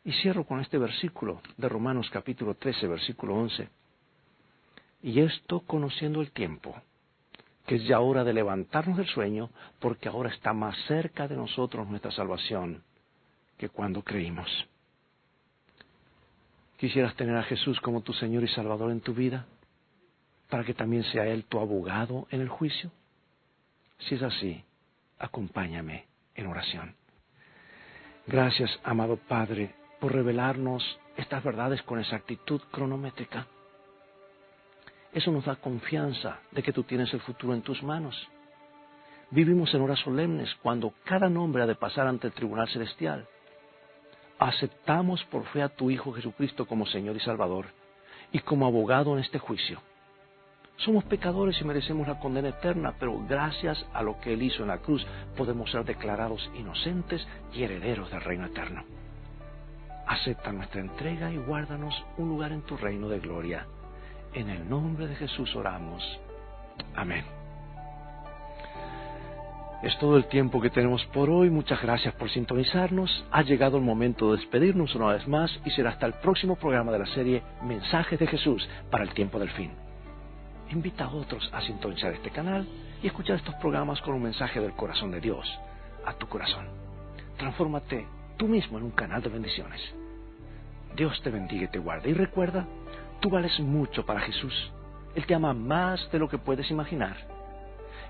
Y 0.03 0.13
cierro 0.13 0.45
con 0.45 0.59
este 0.61 0.77
versículo 0.77 1.41
de 1.57 1.67
Romanos 1.67 2.09
capítulo 2.11 2.53
13, 2.53 2.87
versículo 2.87 3.35
11. 3.35 3.67
Y 5.03 5.19
esto 5.19 5.61
conociendo 5.61 6.21
el 6.21 6.31
tiempo, 6.31 6.75
que 7.65 7.75
es 7.75 7.85
ya 7.85 7.99
hora 7.99 8.23
de 8.23 8.33
levantarnos 8.33 8.97
del 8.97 9.07
sueño, 9.07 9.49
porque 9.79 10.07
ahora 10.07 10.29
está 10.29 10.53
más 10.53 10.77
cerca 10.87 11.27
de 11.27 11.35
nosotros 11.35 11.87
nuestra 11.87 12.11
salvación 12.11 12.83
que 13.57 13.69
cuando 13.69 14.03
creímos. 14.03 14.49
¿Quisieras 16.77 17.15
tener 17.15 17.35
a 17.35 17.43
Jesús 17.43 17.79
como 17.81 18.01
tu 18.01 18.13
Señor 18.13 18.43
y 18.43 18.47
Salvador 18.47 18.91
en 18.91 19.01
tu 19.01 19.13
vida? 19.13 19.45
Para 20.49 20.63
que 20.63 20.73
también 20.73 21.03
sea 21.05 21.25
Él 21.25 21.45
tu 21.45 21.59
abogado 21.59 22.27
en 22.29 22.41
el 22.41 22.49
juicio. 22.49 22.91
Si 23.99 24.15
es 24.15 24.21
así, 24.21 24.63
acompáñame 25.17 26.05
en 26.35 26.47
oración. 26.47 26.95
Gracias, 28.27 28.79
amado 28.83 29.17
Padre, 29.17 29.73
por 29.99 30.13
revelarnos 30.13 30.83
estas 31.15 31.43
verdades 31.43 31.81
con 31.81 31.99
exactitud 31.99 32.61
cronométrica. 32.71 33.47
Eso 35.13 35.31
nos 35.31 35.45
da 35.45 35.55
confianza 35.55 36.41
de 36.51 36.61
que 36.61 36.73
tú 36.73 36.83
tienes 36.83 37.11
el 37.13 37.21
futuro 37.21 37.55
en 37.55 37.63
tus 37.63 37.81
manos. 37.81 38.15
Vivimos 39.31 39.73
en 39.73 39.81
horas 39.81 39.99
solemnes 39.99 40.53
cuando 40.61 40.93
cada 41.03 41.27
nombre 41.27 41.63
ha 41.63 41.65
de 41.65 41.75
pasar 41.75 42.05
ante 42.05 42.27
el 42.27 42.33
tribunal 42.33 42.69
celestial. 42.69 43.27
Aceptamos 44.39 45.23
por 45.25 45.45
fe 45.47 45.63
a 45.63 45.69
tu 45.69 45.89
Hijo 45.89 46.13
Jesucristo 46.13 46.67
como 46.67 46.85
Señor 46.85 47.15
y 47.15 47.19
Salvador 47.19 47.65
y 48.31 48.39
como 48.39 48.67
abogado 48.67 49.13
en 49.13 49.23
este 49.23 49.39
juicio. 49.39 49.81
Somos 50.77 51.03
pecadores 51.05 51.59
y 51.59 51.63
merecemos 51.63 52.07
la 52.07 52.19
condena 52.19 52.49
eterna, 52.49 52.93
pero 52.99 53.19
gracias 53.27 53.83
a 53.93 54.03
lo 54.03 54.19
que 54.19 54.33
Él 54.33 54.43
hizo 54.43 54.61
en 54.61 54.69
la 54.69 54.77
cruz 54.77 55.05
podemos 55.35 55.71
ser 55.71 55.83
declarados 55.85 56.49
inocentes 56.55 57.27
y 57.51 57.63
herederos 57.63 58.11
del 58.11 58.21
reino 58.21 58.45
eterno. 58.45 58.83
Acepta 60.05 60.51
nuestra 60.51 60.81
entrega 60.81 61.31
y 61.31 61.37
guárdanos 61.37 61.93
un 62.17 62.29
lugar 62.29 62.51
en 62.51 62.61
tu 62.61 62.77
reino 62.77 63.09
de 63.09 63.19
gloria. 63.19 63.65
En 64.33 64.49
el 64.49 64.69
nombre 64.69 65.07
de 65.07 65.15
Jesús 65.15 65.53
oramos. 65.55 66.03
Amén. 66.95 67.36
Es 69.83 69.95
todo 69.99 70.17
el 70.17 70.25
tiempo 70.25 70.59
que 70.59 70.71
tenemos 70.71 71.05
por 71.13 71.29
hoy. 71.29 71.51
Muchas 71.51 71.79
gracias 71.83 72.11
por 72.15 72.31
sintonizarnos. 72.31 73.25
Ha 73.29 73.43
llegado 73.43 73.77
el 73.77 73.83
momento 73.83 74.31
de 74.31 74.37
despedirnos 74.37 74.95
una 74.95 75.13
vez 75.13 75.27
más 75.27 75.51
y 75.65 75.69
será 75.69 75.91
hasta 75.91 76.07
el 76.07 76.13
próximo 76.13 76.55
programa 76.55 76.91
de 76.91 76.99
la 76.99 77.05
serie 77.05 77.43
Mensajes 77.63 78.17
de 78.17 78.25
Jesús 78.25 78.67
para 78.89 79.03
el 79.03 79.13
tiempo 79.13 79.37
del 79.37 79.51
fin. 79.51 79.69
Invita 80.71 81.05
a 81.05 81.13
otros 81.13 81.47
a 81.53 81.61
sintonizar 81.61 82.11
este 82.11 82.31
canal 82.31 82.67
y 83.03 83.07
escuchar 83.07 83.35
estos 83.35 83.53
programas 83.55 84.01
con 84.01 84.15
un 84.15 84.23
mensaje 84.23 84.59
del 84.59 84.71
corazón 84.71 85.11
de 85.11 85.21
Dios 85.21 85.47
a 86.05 86.13
tu 86.13 86.27
corazón. 86.27 86.65
Transfórmate 87.37 88.07
tú 88.35 88.47
mismo 88.47 88.79
en 88.79 88.85
un 88.85 88.91
canal 88.91 89.21
de 89.21 89.29
bendiciones. 89.29 89.79
Dios 90.95 91.21
te 91.21 91.29
bendiga 91.29 91.65
y 91.65 91.67
te 91.67 91.77
guarde. 91.77 92.09
Y 92.09 92.13
recuerda, 92.13 92.65
tú 93.19 93.29
vales 93.29 93.59
mucho 93.59 94.07
para 94.07 94.21
Jesús. 94.21 94.71
Él 95.13 95.27
te 95.27 95.35
ama 95.35 95.53
más 95.53 96.11
de 96.11 96.17
lo 96.17 96.27
que 96.27 96.39
puedes 96.39 96.71
imaginar. 96.71 97.36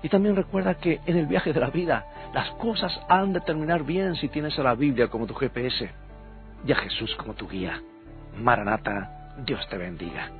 Y 0.02 0.08
también 0.08 0.36
recuerda 0.36 0.74
que 0.74 1.00
en 1.06 1.16
el 1.16 1.26
viaje 1.26 1.52
de 1.52 1.60
la 1.60 1.70
vida 1.70 2.06
las 2.32 2.50
cosas 2.52 2.98
han 3.08 3.32
de 3.32 3.40
terminar 3.40 3.84
bien 3.84 4.14
si 4.16 4.28
tienes 4.28 4.58
a 4.58 4.62
la 4.62 4.74
Biblia 4.74 5.08
como 5.08 5.26
tu 5.26 5.34
GPS 5.34 5.90
y 6.66 6.72
a 6.72 6.76
Jesús 6.76 7.14
como 7.16 7.34
tu 7.34 7.48
guía. 7.48 7.82
Maranata, 8.36 9.34
Dios 9.44 9.66
te 9.68 9.76
bendiga. 9.76 10.30